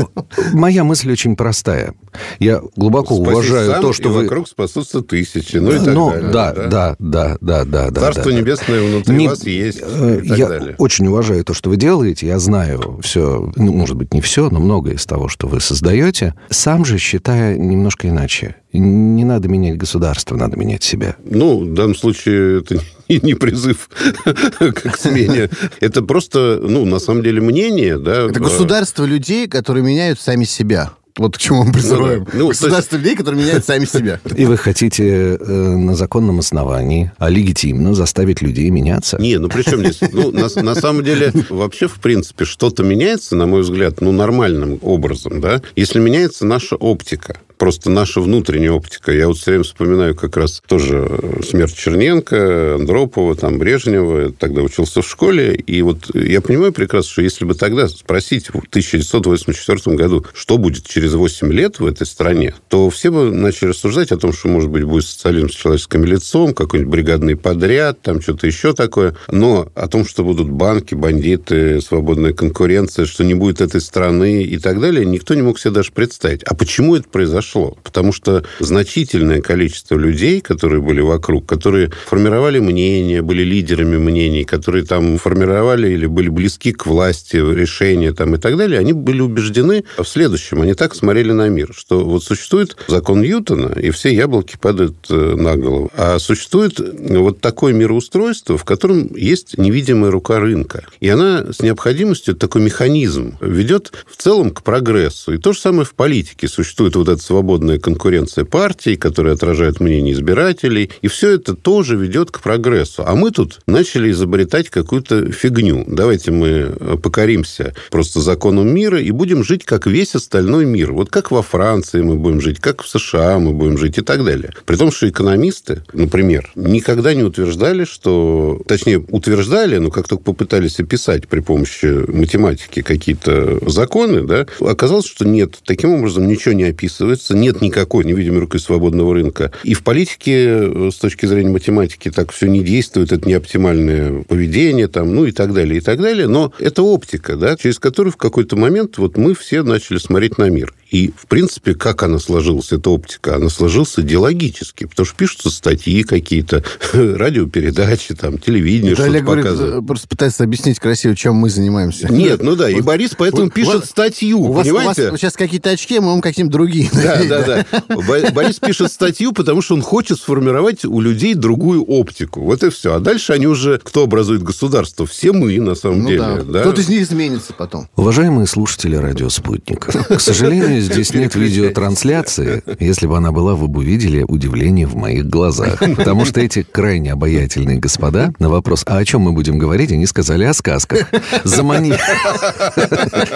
моя 0.53 0.83
мысль 0.83 1.11
очень 1.11 1.35
простая. 1.35 1.95
Я 2.37 2.61
глубоко 2.75 3.15
уважаю 3.15 3.81
то, 3.81 3.93
что 3.93 4.09
вы... 4.09 4.23
вокруг 4.23 4.47
спасутся 4.47 5.01
тысячи, 5.01 5.57
ну 5.57 5.71
и 5.71 5.79
так 5.79 6.31
далее. 6.31 6.67
Да, 6.69 6.95
да, 6.99 7.37
да, 7.41 7.65
да, 7.65 7.89
да. 7.89 8.01
Царство 8.01 8.29
небесное 8.29 8.81
внутри 8.81 9.27
вас 9.27 9.43
есть 9.43 9.79
э, 9.81 10.21
Я 10.23 10.75
очень 10.77 11.07
уважаю 11.07 11.43
то, 11.43 11.55
что 11.55 11.71
вы 11.71 11.77
делаете. 11.77 12.27
Я 12.27 12.37
знаю 12.37 12.99
все, 13.01 13.51
ну, 13.55 13.73
может 13.73 13.95
быть, 13.95 14.13
не 14.13 14.21
все, 14.21 14.51
но 14.51 14.66
многое 14.67 14.95
из 14.95 15.05
того, 15.05 15.29
что 15.29 15.47
вы 15.47 15.61
создаете. 15.61 16.33
Сам 16.49 16.83
же 16.83 16.97
считаю 16.97 17.59
немножко 17.59 18.09
иначе. 18.09 18.55
Не 18.73 19.23
надо 19.23 19.47
менять 19.47 19.77
государство, 19.77 20.35
надо 20.35 20.57
менять 20.57 20.83
себя. 20.83 21.15
Ну, 21.23 21.61
в 21.61 21.73
данном 21.73 21.95
случае 21.95 22.59
это 22.59 22.81
не 23.07 23.33
призыв 23.33 23.89
к 24.25 24.97
смене. 24.97 25.49
Это 25.79 26.01
просто, 26.01 26.59
ну, 26.61 26.85
на 26.85 26.99
самом 26.99 27.23
деле, 27.23 27.39
мнение, 27.39 27.97
да. 27.97 28.27
Это 28.29 28.41
государство 28.41 29.05
людей, 29.05 29.47
которые 29.47 29.85
меняют 29.85 30.19
сами 30.19 30.43
себя. 30.43 30.91
Вот 31.17 31.37
к 31.37 31.39
чему 31.39 31.63
мы 31.63 31.73
призываем. 31.73 32.27
Ну, 32.33 32.39
ну, 32.39 32.47
Государство 32.49 32.95
есть... 32.95 33.05
людей, 33.05 33.15
которые 33.15 33.43
меняют 33.43 33.65
сами 33.65 33.85
себя. 33.85 34.19
И 34.35 34.45
вы 34.45 34.57
хотите 34.57 35.35
э, 35.35 35.35
на 35.35 35.95
законном 35.95 36.39
основании, 36.39 37.11
а 37.17 37.29
легитимно 37.29 37.93
заставить 37.93 38.41
людей 38.41 38.69
меняться? 38.69 39.17
Не, 39.19 39.37
ну 39.37 39.49
при 39.49 39.63
чем 39.63 39.79
здесь? 39.79 39.99
Ну, 40.11 40.31
на, 40.31 40.47
на 40.61 40.75
самом 40.75 41.03
деле, 41.03 41.31
вообще, 41.49 41.87
в 41.87 41.99
принципе, 41.99 42.45
что-то 42.45 42.83
меняется, 42.83 43.35
на 43.35 43.45
мой 43.45 43.61
взгляд, 43.61 44.01
ну, 44.01 44.11
нормальным 44.11 44.79
образом, 44.81 45.41
да, 45.41 45.61
если 45.75 45.99
меняется 45.99 46.45
наша 46.45 46.75
оптика 46.75 47.37
просто 47.57 47.89
наша 47.89 48.21
внутренняя 48.21 48.71
оптика. 48.71 49.11
Я 49.11 49.27
вот 49.27 49.37
все 49.37 49.51
время 49.51 49.63
вспоминаю 49.63 50.15
как 50.15 50.37
раз 50.37 50.61
тоже 50.67 51.09
смерть 51.47 51.75
Черненко, 51.75 52.75
Андропова, 52.75 53.35
там, 53.35 53.57
Брежнева. 53.57 54.31
Тогда 54.31 54.61
учился 54.61 55.01
в 55.01 55.07
школе. 55.07 55.55
И 55.55 55.81
вот 55.81 56.13
я 56.13 56.41
понимаю 56.41 56.71
прекрасно, 56.73 57.11
что 57.11 57.21
если 57.21 57.45
бы 57.45 57.55
тогда 57.55 57.87
спросить 57.87 58.47
в 58.47 58.67
1984 58.69 59.95
году, 59.95 60.25
что 60.33 60.57
будет 60.57 60.85
через 60.85 61.13
8 61.13 61.51
лет 61.51 61.79
в 61.79 61.85
этой 61.85 62.05
стране, 62.05 62.53
то 62.69 62.89
все 62.89 63.11
бы 63.11 63.31
начали 63.31 63.69
рассуждать 63.69 64.11
о 64.11 64.17
том, 64.17 64.33
что, 64.33 64.47
может 64.47 64.69
быть, 64.69 64.83
будет 64.83 65.05
социализм 65.05 65.49
с 65.49 65.55
человеческим 65.55 66.05
лицом, 66.05 66.53
какой-нибудь 66.53 66.91
бригадный 66.91 67.35
подряд, 67.35 68.01
там 68.01 68.21
что-то 68.21 68.47
еще 68.47 68.73
такое. 68.73 69.15
Но 69.31 69.67
о 69.75 69.87
том, 69.87 70.05
что 70.05 70.23
будут 70.23 70.49
банки, 70.49 70.93
бандиты, 70.93 71.81
свободная 71.81 72.33
конкуренция, 72.33 73.05
что 73.05 73.23
не 73.23 73.33
будет 73.33 73.61
этой 73.61 73.81
страны 73.81 74.43
и 74.43 74.57
так 74.57 74.79
далее, 74.79 75.05
никто 75.05 75.33
не 75.33 75.41
мог 75.41 75.59
себе 75.59 75.71
даже 75.71 75.91
представить. 75.91 76.43
А 76.43 76.53
почему 76.53 76.95
это 76.95 77.07
произошло? 77.09 77.46
Произошло. 77.47 77.77
Потому 77.83 78.13
что 78.13 78.43
значительное 78.59 79.41
количество 79.41 79.95
людей, 79.97 80.41
которые 80.41 80.81
были 80.81 81.01
вокруг, 81.01 81.45
которые 81.45 81.91
формировали 82.05 82.59
мнения, 82.59 83.21
были 83.21 83.43
лидерами 83.43 83.97
мнений, 83.97 84.43
которые 84.43 84.85
там 84.85 85.17
формировали 85.17 85.89
или 85.89 86.05
были 86.05 86.29
близки 86.29 86.71
к 86.71 86.85
власти, 86.85 87.37
решения 87.37 88.13
там 88.13 88.35
и 88.35 88.37
так 88.37 88.57
далее, 88.57 88.79
они 88.79 88.93
были 88.93 89.21
убеждены 89.21 89.83
в 89.97 90.05
следующем. 90.05 90.61
Они 90.61 90.73
так 90.73 90.95
смотрели 90.95 91.31
на 91.31 91.49
мир, 91.49 91.71
что 91.75 92.03
вот 92.03 92.23
существует 92.23 92.77
закон 92.87 93.21
Ньютона, 93.21 93.73
и 93.79 93.89
все 93.91 94.13
яблоки 94.13 94.57
падают 94.59 94.95
э, 95.09 95.35
на 95.35 95.55
голову. 95.55 95.91
А 95.95 96.19
существует 96.19 96.79
вот 96.79 97.41
такое 97.41 97.73
мироустройство, 97.73 98.57
в 98.57 98.63
котором 98.63 99.15
есть 99.15 99.57
невидимая 99.57 100.11
рука 100.11 100.39
рынка. 100.39 100.83
И 100.99 101.09
она 101.09 101.51
с 101.51 101.61
необходимостью, 101.61 102.35
такой 102.35 102.61
механизм, 102.61 103.37
ведет 103.41 103.91
в 104.07 104.21
целом 104.21 104.51
к 104.51 104.63
прогрессу. 104.63 105.33
И 105.33 105.37
то 105.37 105.53
же 105.53 105.59
самое 105.59 105.85
в 105.85 105.93
политике. 105.93 106.47
Существует 106.47 106.95
вот 106.95 107.07
этот 107.07 107.21
свободная 107.37 107.77
конкуренция 107.77 108.45
партий, 108.45 108.95
которая 108.95 109.35
отражает 109.35 109.79
мнение 109.79 110.11
избирателей. 110.13 110.89
И 111.03 111.07
все 111.07 111.33
это 111.35 111.55
тоже 111.55 111.95
ведет 111.95 112.31
к 112.31 112.41
прогрессу. 112.41 113.03
А 113.05 113.13
мы 113.13 113.29
тут 113.29 113.59
начали 113.67 114.09
изобретать 114.09 114.69
какую-то 114.69 115.31
фигню. 115.31 115.83
Давайте 115.87 116.31
мы 116.31 116.47
э, 116.47 116.97
покоримся 116.97 117.75
просто 117.91 118.21
законам 118.21 118.73
мира 118.73 118.99
и 118.99 119.11
будем 119.11 119.43
жить, 119.43 119.65
как 119.65 119.85
весь 119.85 120.15
остальной 120.15 120.65
мир. 120.65 120.93
Вот 120.93 121.11
как 121.11 121.29
во 121.29 121.43
Франции 121.43 122.01
мы 122.01 122.15
будем 122.15 122.41
жить, 122.41 122.59
как 122.59 122.81
в 122.81 122.89
США 122.89 123.37
мы 123.37 123.51
будем 123.51 123.77
жить 123.77 123.99
и 123.99 124.01
так 124.01 124.25
далее. 124.25 124.51
При 124.65 124.75
том, 124.75 124.91
что 124.91 125.07
экономисты, 125.07 125.83
например, 125.93 126.51
никогда 126.55 127.13
не 127.13 127.21
утверждали, 127.23 127.85
что... 127.85 128.59
Точнее, 128.67 128.97
утверждали, 128.97 129.77
но 129.77 129.91
как 129.91 130.07
только 130.07 130.23
попытались 130.23 130.79
описать 130.79 131.27
при 131.27 131.41
помощи 131.41 131.85
математики 132.11 132.81
какие-то 132.81 133.59
законы, 133.69 134.23
да, 134.23 134.47
оказалось, 134.59 135.05
что 135.05 135.23
нет, 135.23 135.59
таким 135.63 135.91
образом 135.93 136.27
ничего 136.27 136.55
не 136.55 136.63
описывается, 136.63 137.26
кажется, 137.27 137.35
нет 137.35 137.61
никакой 137.61 138.05
невидимой 138.05 138.39
руки 138.39 138.57
свободного 138.57 139.13
рынка. 139.13 139.51
И 139.63 139.73
в 139.73 139.83
политике, 139.83 140.33
э, 140.33 140.89
с 140.91 140.95
точки 140.95 141.25
зрения 141.25 141.49
математики, 141.49 142.09
так 142.11 142.31
все 142.31 142.47
не 142.47 142.63
действует, 142.63 143.11
это 143.11 143.27
не 143.27 143.33
оптимальное 143.33 144.23
поведение, 144.23 144.87
там, 144.87 145.13
ну 145.13 145.25
и 145.25 145.31
так 145.31 145.53
далее, 145.53 145.77
и 145.77 145.81
так 145.81 145.99
далее. 145.99 146.27
Но 146.27 146.51
это 146.59 146.83
оптика, 146.83 147.35
да, 147.35 147.55
через 147.57 147.79
которую 147.79 148.13
в 148.13 148.17
какой-то 148.17 148.55
момент 148.55 148.97
вот 148.97 149.17
мы 149.17 149.33
все 149.33 149.63
начали 149.63 149.97
смотреть 149.97 150.37
на 150.37 150.49
мир. 150.49 150.73
И, 150.89 151.11
в 151.17 151.27
принципе, 151.27 151.73
как 151.75 152.03
она 152.03 152.17
сложилась, 152.17 152.71
эта 152.71 152.89
оптика? 152.89 153.35
Она 153.35 153.49
сложилась 153.49 153.93
идеологически, 153.97 154.85
потому 154.85 155.05
что 155.05 155.15
пишутся 155.15 155.49
статьи 155.49 156.03
какие-то, 156.03 156.63
радиопередачи, 156.93 158.15
там, 158.15 158.37
телевидение, 158.37 158.95
что-то 158.95 159.19
показывает. 159.19 159.69
Говорит, 159.71 159.87
просто 159.87 160.07
пытается 160.07 160.43
объяснить 160.45 160.79
красиво, 160.79 161.15
чем 161.15 161.35
мы 161.35 161.49
занимаемся. 161.49 162.11
Нет, 162.11 162.41
ну 162.41 162.55
да, 162.55 162.69
и 162.69 162.79
Борис 162.81 163.11
поэтому 163.17 163.49
пишет 163.49 163.85
статью, 163.85 164.53
понимаете? 164.53 165.07
У 165.07 165.11
вас 165.11 165.19
сейчас 165.19 165.33
какие-то 165.33 165.71
очки, 165.71 165.99
мы 165.99 166.07
вам 166.07 166.21
какие-то 166.21 166.51
другие. 166.51 166.89
Да, 166.93 167.21
да, 167.25 167.65
да. 167.65 168.31
Борис 168.31 168.59
пишет 168.59 168.91
статью, 168.91 169.33
потому 169.33 169.61
что 169.61 169.75
он 169.75 169.81
хочет 169.81 170.19
сформировать 170.19 170.85
у 170.85 171.01
людей 171.01 171.33
другую 171.33 171.83
оптику. 171.83 172.41
Вот 172.41 172.63
и 172.63 172.69
все. 172.69 172.95
А 172.95 172.99
дальше 172.99 173.33
они 173.33 173.47
уже, 173.47 173.79
кто 173.83 174.03
образует 174.03 174.41
государство? 174.41 175.05
Все 175.05 175.33
мы, 175.33 175.59
на 175.59 175.75
самом 175.75 176.03
ну 176.03 176.09
деле. 176.09 176.43
Да. 176.43 176.61
Кто-то 176.61 176.81
из 176.81 176.87
них 176.87 177.01
изменится 177.01 177.53
потом. 177.53 177.89
Уважаемые 177.95 178.47
слушатели 178.47 178.95
радио 178.95 179.29
«Спутник», 179.29 179.85
к 179.85 180.19
сожалению, 180.21 180.76
здесь 180.79 181.13
нет 181.13 181.35
видеотрансляции. 181.35 182.63
Если 182.79 183.07
бы 183.07 183.17
она 183.17 183.31
была, 183.31 183.55
вы 183.55 183.67
бы 183.67 183.79
увидели 183.79 184.23
удивление 184.27 184.87
в 184.87 184.95
моих 184.95 185.27
глазах. 185.27 185.79
Потому 185.79 186.25
что 186.25 186.39
эти 186.41 186.63
крайне 186.63 187.13
обаятельные 187.13 187.77
господа 187.77 188.33
на 188.39 188.49
вопрос, 188.49 188.83
а 188.85 188.97
о 188.97 189.05
чем 189.05 189.21
мы 189.21 189.31
будем 189.31 189.57
говорить, 189.57 189.91
они 189.91 190.05
сказали 190.05 190.43
о 190.45 190.53
сказках. 190.53 191.09
Замани... 191.43 191.93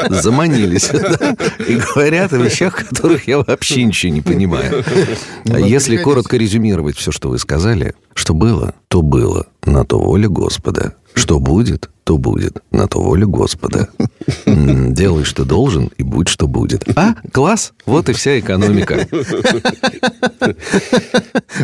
Заманились. 0.09 0.89
И 1.67 1.75
говорят 1.75 2.33
о 2.33 2.37
вещах, 2.37 2.87
которых 2.87 3.27
я 3.27 3.39
вообще 3.39 3.83
ничего 3.83 4.13
не 4.13 4.21
понимаю. 4.21 4.83
Если 5.45 5.97
коротко 5.97 6.37
резюмировать 6.37 6.97
все, 6.97 7.11
что 7.11 7.29
вы 7.29 7.39
сказали, 7.39 7.93
что 8.13 8.33
было, 8.33 8.73
то 8.87 9.01
было, 9.01 9.47
на 9.65 9.85
то 9.85 9.99
воля 9.99 10.27
Господа. 10.27 10.95
Что 11.13 11.39
будет, 11.39 11.89
что 12.11 12.17
будет, 12.17 12.61
на 12.71 12.87
то 12.87 13.01
воля 13.01 13.25
Господа. 13.25 13.87
Делай, 14.45 15.23
что 15.23 15.45
должен, 15.45 15.89
и 15.97 16.03
будь, 16.03 16.27
что 16.27 16.45
будет. 16.45 16.83
А, 16.97 17.15
класс, 17.31 17.71
вот 17.85 18.09
и 18.09 18.13
вся 18.13 18.37
экономика. 18.37 19.07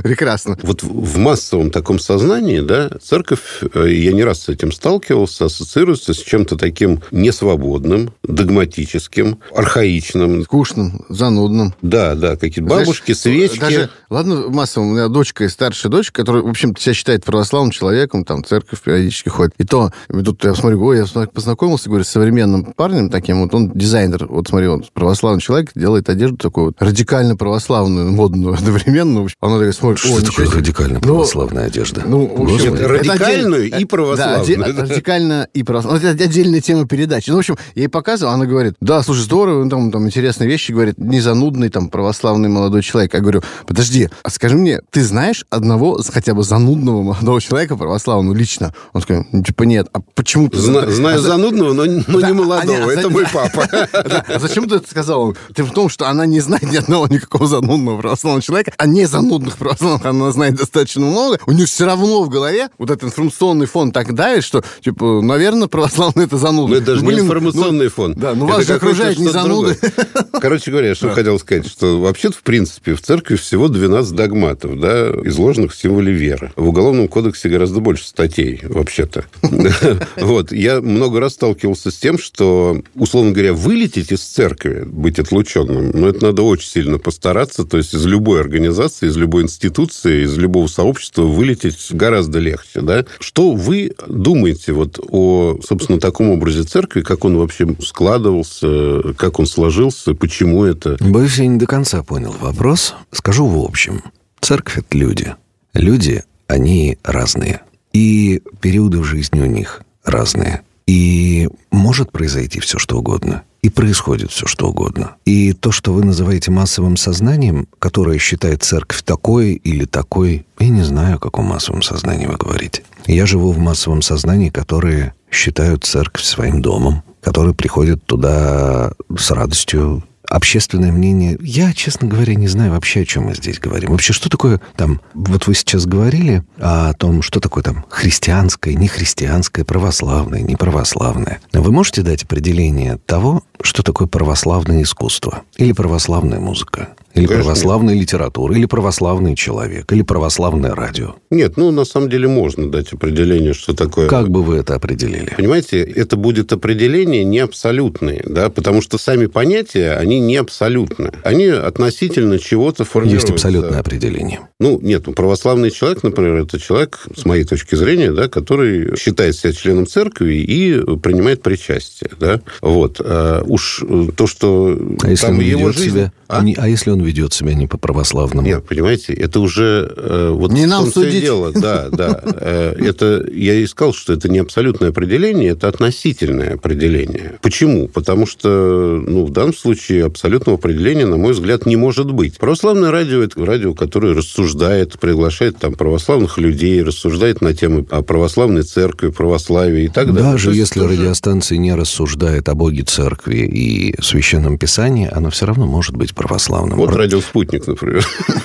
Прекрасно. 0.04 0.58
Вот 0.64 0.84
в 0.84 1.18
в 1.18 1.20
массовом 1.20 1.72
таком 1.72 2.00
сознании, 2.00 2.60
да, 2.60 2.90
церковь, 3.02 3.62
э, 3.74 3.90
я 3.92 4.14
не 4.14 4.24
раз 4.24 4.44
с 4.44 4.50
этим 4.50 4.72
сталкивался, 4.72 5.46
ассоциируется 5.46 6.14
с 6.14 6.18
чем-то 6.18 6.56
таким 6.56 7.02
несвободным, 7.12 8.14
догматическим, 8.24 9.40
архаичным. 9.56 10.44
Скучным, 10.44 11.06
занудным. 11.10 11.74
Да, 11.82 12.14
да, 12.16 12.36
какие-то 12.36 12.70
бабушки, 12.70 13.14
Знаешь, 13.14 13.50
свечки. 13.50 13.60
Даже, 13.60 13.90
ладно, 14.10 14.50
массово, 14.50 14.84
у 14.84 14.92
меня 14.92 15.08
дочка 15.08 15.46
и 15.46 15.50
старшая 15.50 15.92
дочь, 15.92 16.12
которая, 16.12 16.44
в 16.44 16.48
общем 16.48 16.76
себя 16.76 16.94
считает 16.94 17.26
православным 17.26 17.72
человеком, 17.72 18.24
там, 18.24 18.44
в 18.44 18.48
церковь 18.48 18.80
периодически 18.82 19.30
ходит. 19.38 19.54
И 19.58 19.64
то, 19.64 19.92
и 20.10 20.22
тут 20.22 20.44
я 20.44 20.56
смотрю, 20.56 20.84
ой, 20.84 20.98
я 20.98 21.28
познакомился, 21.28 21.90
говорю, 21.90 22.04
с 22.04 22.10
современным 22.10 22.74
парнем 22.76 23.10
таким, 23.10 23.42
вот 23.42 23.54
он 23.54 23.72
дизайнер, 23.72 24.26
вот 24.28 24.48
смотри, 24.48 24.68
он 24.68 24.84
православный 24.94 25.42
человек, 25.42 25.72
делает 25.76 26.10
одежду 26.10 26.38
такую 26.38 26.68
вот 26.68 26.76
радикально 26.80 27.36
православную, 27.36 28.12
модную 28.12 28.54
одновременно. 28.58 29.22
В 29.22 29.26
общем, 29.26 29.38
Она 29.42 29.58
такая 29.58 29.72
смотрит, 29.72 30.00
Что 30.00 30.26
такое 30.26 30.50
радикально 30.50 31.00
Ну, 31.04 31.16
православная 31.16 31.66
одежда? 31.66 32.04
Ну, 32.06 32.26
в 32.26 32.54
общем, 32.54 32.74
это 32.74 32.88
радикальную 32.88 33.80
и 33.80 33.86
православную. 33.86 34.74
Да, 34.74 34.84
радикально 34.84 35.48
и 35.54 35.64
православную. 35.64 36.14
Это 36.14 36.24
отдельная 36.24 36.62
тема 36.62 36.88
передачи. 36.88 37.30
Ну, 37.30 37.36
в 37.36 37.40
общем, 37.40 37.58
я 37.76 37.84
ей 37.84 37.88
показывал, 37.88 38.34
она 38.34 38.46
говорит, 38.46 38.74
да, 38.82 39.04
слушай, 39.04 39.22
здорово, 39.22 39.64
ну, 39.64 39.70
там, 39.70 39.92
там 39.92 40.06
интересные 40.06 40.50
вещи, 40.50 40.72
говорит, 40.72 40.98
не 40.98 41.22
занудный, 41.22 41.70
там, 41.70 41.90
православный 41.90 42.50
молодой 42.50 42.82
человек. 42.82 43.14
Я 43.14 43.20
говорю, 43.20 43.42
подожди, 43.66 44.10
а 44.24 44.30
скажи 44.30 44.56
мне, 44.56 44.82
ты 44.90 45.04
знаешь 45.04 45.46
одного 45.50 46.00
хотя 46.12 46.34
бы 46.34 46.44
занудного 46.44 47.02
молодого 47.04 47.40
человека 47.42 47.78
православного 47.78 48.36
лично? 48.36 48.74
Он 48.94 49.02
такой, 49.02 49.18
ну, 49.18 49.27
типа, 49.46 49.64
нет. 49.64 49.88
А 49.94 50.00
почему 50.16 50.50
ты... 50.50 50.58
Зна- 50.58 50.90
знаю 50.90 51.18
А 51.18 51.22
за- 51.22 51.28
занудного, 51.30 51.74
но, 51.74 51.86
но 51.86 52.20
Да, 52.20 52.28
не 52.28 52.32
а 52.32 52.34
молодого. 52.34 52.78
не, 52.78 52.84
а 52.84 52.92
это 52.94 53.02
за- 53.04 53.10
мой 53.10 53.26
папа. 53.32 53.68
Да, 54.08 54.24
а 54.28 54.40
зачем 54.40 54.68
ты 54.70 54.76
это 54.76 54.90
сказал? 54.90 55.36
Ты 55.54 55.64
в 55.64 55.72
том, 55.72 55.90
что 55.90 56.08
она 56.08 56.26
не 56.26 56.40
знает 56.40 56.64
ни 56.64 56.78
одного 56.78 57.08
никакого 57.08 57.48
занудного 57.48 58.00
православного 58.00 58.42
человека, 58.42 58.74
а 58.78 58.86
не 58.88 59.06
занудных 59.06 59.58
православных 59.58 60.06
она 60.06 60.32
знает 60.32 60.56
достаточно 60.56 61.06
много. 61.06 61.40
У 61.46 61.52
нее 61.52 61.66
все 61.66 61.86
равно 61.86 62.24
в 62.24 62.30
голове 62.30 62.70
вот 62.78 62.90
этот 62.90 63.06
информационный 63.06 63.66
фон 63.66 63.92
так 63.92 64.14
давит, 64.14 64.44
что, 64.44 64.64
типа, 64.82 65.22
наверное, 65.22 65.68
православные 65.68 66.26
это 66.28 66.38
зануды. 66.38 66.72
Ну, 66.72 66.78
это 66.78 66.86
даже 66.88 67.04
Ну, 67.04 67.10
не 67.10 67.16
блин, 67.16 67.26
информационный 67.26 67.86
ну, 67.86 67.92
фон. 67.92 68.14
Да, 68.16 68.34
ну 68.36 68.46
вас 68.48 68.66
же 68.66 68.74
окружают 68.76 69.18
не 69.20 69.30
зануды. 69.30 69.78
Короче 70.42 70.72
говоря, 70.72 70.96
что 70.96 71.10
хотел 71.10 71.40
сказать, 71.40 71.68
что 71.68 72.00
вообще-то, 72.02 72.36
в 72.38 72.42
принципе, 72.44 72.94
в 72.96 73.02
церкви 73.02 73.36
всего 73.36 73.68
12 73.68 74.14
догматов, 74.16 74.80
да, 74.80 75.10
изложенных 75.26 75.74
в 75.74 75.78
символе 75.80 76.12
веры. 76.14 76.52
В 76.56 76.68
Уголовном 76.70 77.08
кодексе 77.08 77.50
гораздо 77.50 77.80
больше 77.80 78.08
статей, 78.08 78.62
вообще-то. 78.64 79.17
Вот. 80.18 80.52
Я 80.52 80.82
много 80.82 81.20
раз 81.20 81.34
сталкивался 81.34 81.92
с 81.92 81.98
тем, 81.98 82.18
что, 82.18 82.82
условно 82.96 83.32
говоря, 83.32 83.54
вылететь 83.54 84.12
из 84.12 84.22
церкви, 84.22 84.84
быть 84.86 85.20
отлученным, 85.20 85.92
ну, 85.94 86.08
это 86.08 86.28
надо 86.28 86.44
очень 86.44 86.70
сильно 86.70 86.98
постараться. 86.98 87.64
То 87.64 87.78
есть 87.78 87.94
из 87.94 88.06
любой 88.06 88.42
организации, 88.42 89.08
из 89.08 89.18
любой 89.18 89.44
институции, 89.44 90.24
из 90.24 90.38
любого 90.38 90.68
сообщества 90.68 91.24
вылететь 91.24 91.78
гораздо 91.92 92.40
легче, 92.40 92.82
да. 92.82 93.06
Что 93.20 93.54
вы 93.54 93.94
думаете 94.08 94.74
вот 94.74 95.00
о, 95.10 95.60
собственно, 95.64 96.00
таком 96.00 96.30
образе 96.30 96.64
церкви, 96.64 97.02
как 97.02 97.26
он 97.26 97.38
вообще 97.38 97.68
складывался, 97.82 99.14
как 99.18 99.40
он 99.40 99.46
сложился, 99.46 100.14
почему 100.14 100.64
это? 100.64 100.98
Боюсь, 101.00 101.38
я 101.38 101.48
не 101.48 101.58
до 101.58 101.66
конца 101.66 102.04
понял 102.04 102.36
вопрос. 102.40 102.96
Скажу 103.12 103.46
в 103.48 103.64
общем. 103.64 104.04
Церковь— 104.40 104.78
это 104.80 104.98
люди. 104.98 105.36
Люди, 105.74 106.24
они 106.48 106.98
разные. 107.04 107.62
И 107.98 108.44
периоды 108.62 109.00
в 109.00 109.04
жизни 109.06 109.42
у 109.42 109.48
них 109.48 109.82
разные. 110.06 110.62
И 110.86 111.50
может 111.72 112.12
произойти 112.12 112.60
все, 112.60 112.78
что 112.78 113.00
угодно. 113.00 113.42
И 113.64 113.70
происходит 113.70 114.30
все, 114.30 114.46
что 114.46 114.68
угодно. 114.68 115.16
И 115.26 115.52
то, 115.54 115.72
что 115.72 115.94
вы 115.94 116.06
называете 116.06 116.52
массовым 116.52 116.96
сознанием, 116.96 117.68
которое 117.80 118.20
считает 118.20 118.62
церковь 118.62 119.02
такой 119.02 119.54
или 119.54 119.86
такой, 119.86 120.46
я 120.60 120.70
не 120.70 120.84
знаю, 120.84 121.16
о 121.16 121.20
каком 121.20 121.46
массовом 121.46 121.82
сознании 121.82 122.28
вы 122.28 122.38
говорите. 122.38 122.84
Я 123.08 123.26
живу 123.26 123.52
в 123.52 123.58
массовом 123.58 124.04
сознании, 124.04 124.50
которые 124.50 125.16
считают 125.32 125.84
церковь 125.84 126.24
своим 126.24 126.62
домом, 126.62 127.02
которые 127.22 127.56
приходят 127.56 128.06
туда 128.06 128.92
с 129.18 129.32
радостью, 129.32 130.04
общественное 130.30 130.92
мнение. 130.92 131.38
Я, 131.42 131.74
честно 131.74 132.08
говоря, 132.08 132.36
не 132.36 132.48
знаю 132.48 132.72
вообще, 132.72 133.02
о 133.02 133.06
чем 133.06 133.26
мы 133.26 133.36
здесь 133.36 133.60
говорим. 133.60 133.92
Вообще, 133.92 134.14
что 134.14 134.30
такое 134.30 134.62
там... 134.76 135.02
Вот 135.14 135.48
вы 135.48 135.56
сейчас 135.56 135.86
говорили 135.86 136.44
о 136.58 136.94
том, 136.94 137.22
что 137.22 137.40
такое 137.40 137.64
там 137.64 137.86
христианское, 137.90 138.74
нехристианское, 138.74 139.66
православное, 139.66 140.42
неправославное. 140.42 141.40
Вы 141.54 141.72
можете 141.72 142.02
дать 142.02 142.24
определение 142.24 142.98
того, 143.06 143.44
что 143.62 143.84
такое 143.84 144.08
православное 144.08 144.84
искусство? 144.84 145.44
Или 145.58 145.72
православная 145.72 146.40
музыка? 146.40 146.90
Или 147.18 147.26
Конечно. 147.26 147.46
православная 147.46 147.96
литература? 147.96 148.54
Или 148.56 148.66
православный 148.66 149.36
человек? 149.36 149.92
Или 149.92 150.04
православное 150.04 150.76
радио? 150.76 151.16
Нет, 151.30 151.58
ну, 151.58 151.72
на 151.72 151.86
самом 151.86 152.10
деле 152.10 152.28
можно 152.28 152.70
дать 152.70 152.94
определение, 152.94 153.54
что 153.54 153.74
такое... 153.74 154.08
Как 154.08 154.30
бы 154.30 154.44
вы 154.44 154.58
это 154.58 154.76
определили? 154.76 155.34
Понимаете, 155.36 155.82
это 155.82 156.16
будет 156.16 156.54
определение 156.54 157.24
не 157.24 157.40
абсолютное, 157.40 158.22
да, 158.26 158.50
потому 158.50 158.82
что 158.82 158.98
сами 158.98 159.26
понятия, 159.26 159.94
они 159.94 160.20
не 160.20 160.38
абсолютны. 160.38 161.12
Они 161.24 161.48
относительно 161.48 162.40
чего-то 162.40 162.86
формируются. 162.86 163.28
Есть 163.28 163.34
абсолютное 163.46 163.80
определение. 163.80 164.42
Ну, 164.60 164.80
нет, 164.82 165.08
ну, 165.08 165.14
православный 165.14 165.72
человек, 165.72 166.04
например, 166.04 166.36
это 166.36 166.60
человек, 166.60 167.00
с 167.16 167.26
моей 167.26 167.44
точки 167.44 167.76
зрения, 167.76 168.12
да, 168.12 168.28
который 168.28 168.96
считает 168.98 169.36
себя 169.36 169.54
членом 169.54 169.88
церкви 169.88 170.36
и 170.36 170.98
принимает 170.98 171.42
причастие, 171.42 172.12
да. 172.20 172.42
Вот. 172.62 173.00
А 173.04 173.44
уж 173.46 173.84
то, 174.16 174.28
что 174.28 174.78
А 175.02 175.10
если 175.10 175.26
там 175.26 175.36
он 175.36 175.42
его 175.42 175.72
жизнь... 175.72 175.92
себя... 175.92 176.12
А? 176.28 176.44
не- 176.44 176.56
а 176.56 176.68
если 176.68 176.92
он 176.92 177.02
ведет 177.02 177.34
себя 177.34 177.54
не 177.54 177.68
по-православному? 177.68 178.46
Нет, 178.48 178.66
понимаете, 178.66 179.14
это 179.14 179.40
уже 179.40 179.92
э, 179.96 180.30
вот 180.34 180.52
Не 180.52 180.66
нам 180.66 180.92
судить. 180.92 181.22
дело, 181.22 181.52
да, 181.54 181.90
да. 181.90 182.22
Э, 182.40 182.74
Это 182.80 183.26
я 183.34 183.54
и 183.56 183.66
сказал, 183.66 183.94
что 183.94 184.14
это 184.14 184.30
не 184.30 184.40
абсолютное 184.40 184.90
определение, 184.90 185.52
это 185.52 185.68
относительное 185.68 186.56
определение. 186.56 187.38
Почему? 187.42 187.88
Потому 187.88 188.26
что, 188.26 189.02
ну, 189.06 189.26
в 189.26 189.32
данном 189.32 189.54
случае 189.54 190.06
абсолютного 190.06 190.58
определения, 190.58 191.06
на 191.06 191.18
мой 191.18 191.34
взгляд, 191.34 191.66
не 191.66 191.76
может 191.76 192.12
быть. 192.12 192.38
Православное 192.38 192.92
радио 192.92 193.22
это 193.24 193.44
радио, 193.46 193.74
которое 193.74 194.14
рассуждает, 194.14 195.00
приглашает 195.00 195.58
там 195.58 195.74
православных 195.74 196.38
людей, 196.38 196.84
рассуждает 196.84 197.42
на 197.42 197.54
темы 197.54 197.86
о 197.90 198.02
православной 198.02 198.64
церкви, 198.64 199.10
православии 199.10 199.86
и 199.86 199.88
так 199.90 200.14
далее. 200.14 200.32
Даже 200.32 200.54
если 200.54 200.80
тоже- 200.82 200.94
радиостанция 201.02 201.58
не 201.58 201.74
рассуждает 201.74 202.50
о 202.50 202.56
Боге 202.56 202.84
Церкви 202.84 203.38
и 203.40 203.96
Священном 204.02 204.58
Писании, 204.58 205.10
она 205.12 205.30
все 205.30 205.46
равно 205.46 205.66
может 205.66 205.96
быть 205.96 206.14
православным. 206.18 206.78
Вот 206.78 206.90
Про- 206.90 206.98
радио 206.98 207.22
«Спутник», 207.22 207.68
например, 207.68 208.04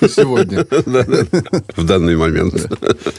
Сегодня. 0.09 0.67
в 1.77 1.85
данный 1.85 2.17
момент. 2.17 2.55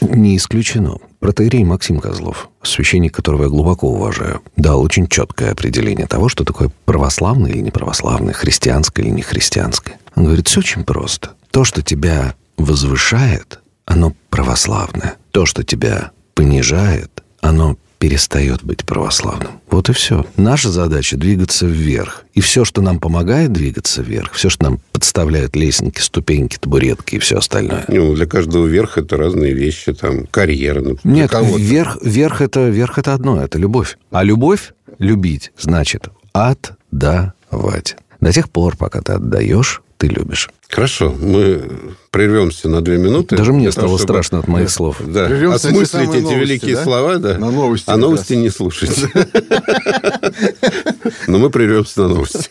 Не 0.00 0.36
исключено. 0.36 0.98
Протеерей 1.20 1.64
Максим 1.64 2.00
Козлов, 2.00 2.48
священник, 2.62 3.14
которого 3.14 3.44
я 3.44 3.48
глубоко 3.48 3.88
уважаю, 3.88 4.42
дал 4.56 4.80
очень 4.80 5.08
четкое 5.08 5.52
определение 5.52 6.06
того, 6.06 6.28
что 6.28 6.44
такое 6.44 6.70
православное 6.84 7.50
или 7.50 7.60
неправославное, 7.60 8.32
христианское 8.32 9.02
или 9.02 9.10
нехристианское. 9.10 9.98
Он 10.14 10.24
говорит, 10.24 10.48
все 10.48 10.60
очень 10.60 10.84
просто. 10.84 11.30
То, 11.50 11.64
что 11.64 11.82
тебя 11.82 12.34
возвышает, 12.56 13.60
оно 13.86 14.14
православное. 14.30 15.16
То, 15.30 15.46
что 15.46 15.64
тебя 15.64 16.12
понижает, 16.34 17.22
оно 17.40 17.76
перестает 18.04 18.62
быть 18.62 18.84
православным. 18.84 19.52
Вот 19.70 19.88
и 19.88 19.94
все. 19.94 20.26
Наша 20.36 20.70
задача 20.70 21.16
двигаться 21.16 21.64
вверх. 21.64 22.26
И 22.34 22.42
все, 22.42 22.66
что 22.66 22.82
нам 22.82 23.00
помогает 23.00 23.50
двигаться 23.50 24.02
вверх, 24.02 24.32
все, 24.34 24.50
что 24.50 24.64
нам 24.64 24.80
подставляют 24.92 25.56
лестники, 25.56 26.00
ступеньки, 26.00 26.58
табуретки 26.58 27.14
и 27.14 27.18
все 27.18 27.38
остальное. 27.38 27.86
Ну, 27.88 28.14
для 28.14 28.26
каждого 28.26 28.66
верх 28.66 28.98
это 28.98 29.16
разные 29.16 29.54
вещи, 29.54 29.94
там, 29.94 30.26
карьера, 30.26 30.82
например. 30.82 31.00
для 31.02 31.12
Нет, 31.16 31.30
кого-то. 31.30 31.58
верх, 31.58 31.96
верх, 32.02 32.42
это, 32.42 32.68
верх 32.68 32.98
это 32.98 33.14
одно, 33.14 33.42
это 33.42 33.56
любовь. 33.56 33.96
А 34.10 34.22
любовь, 34.22 34.74
любить, 34.98 35.52
значит 35.58 36.08
отдавать. 36.34 37.96
До 38.20 38.32
тех 38.34 38.50
пор, 38.50 38.76
пока 38.76 39.00
ты 39.00 39.14
отдаешь, 39.14 39.80
ты 39.98 40.08
любишь. 40.08 40.48
Хорошо, 40.68 41.14
мы 41.20 41.70
прервемся 42.10 42.68
на 42.68 42.80
две 42.80 42.96
минуты. 42.98 43.36
Даже 43.36 43.52
мне 43.52 43.70
того, 43.70 43.86
стало 43.86 43.98
чтобы- 43.98 44.12
страшно 44.14 44.38
от 44.40 44.48
моих 44.48 44.70
слов. 44.70 44.96
Да, 45.00 45.26
Прервемся 45.26 45.68
осмыслить 45.68 46.10
эти 46.10 46.20
новости, 46.22 46.38
великие 46.40 46.76
да? 46.76 46.82
слова, 46.84 47.16
да. 47.18 47.38
На 47.38 47.50
новости 47.50 47.84
А 47.90 47.96
новости 47.96 48.32
раз. 48.32 48.42
не 48.42 48.50
слушать. 48.50 48.98
Но 51.28 51.38
мы 51.38 51.50
прервемся 51.50 52.02
на 52.02 52.08
новости. 52.08 52.48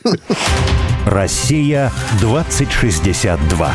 Россия 1.05 1.91
2062. 2.21 3.73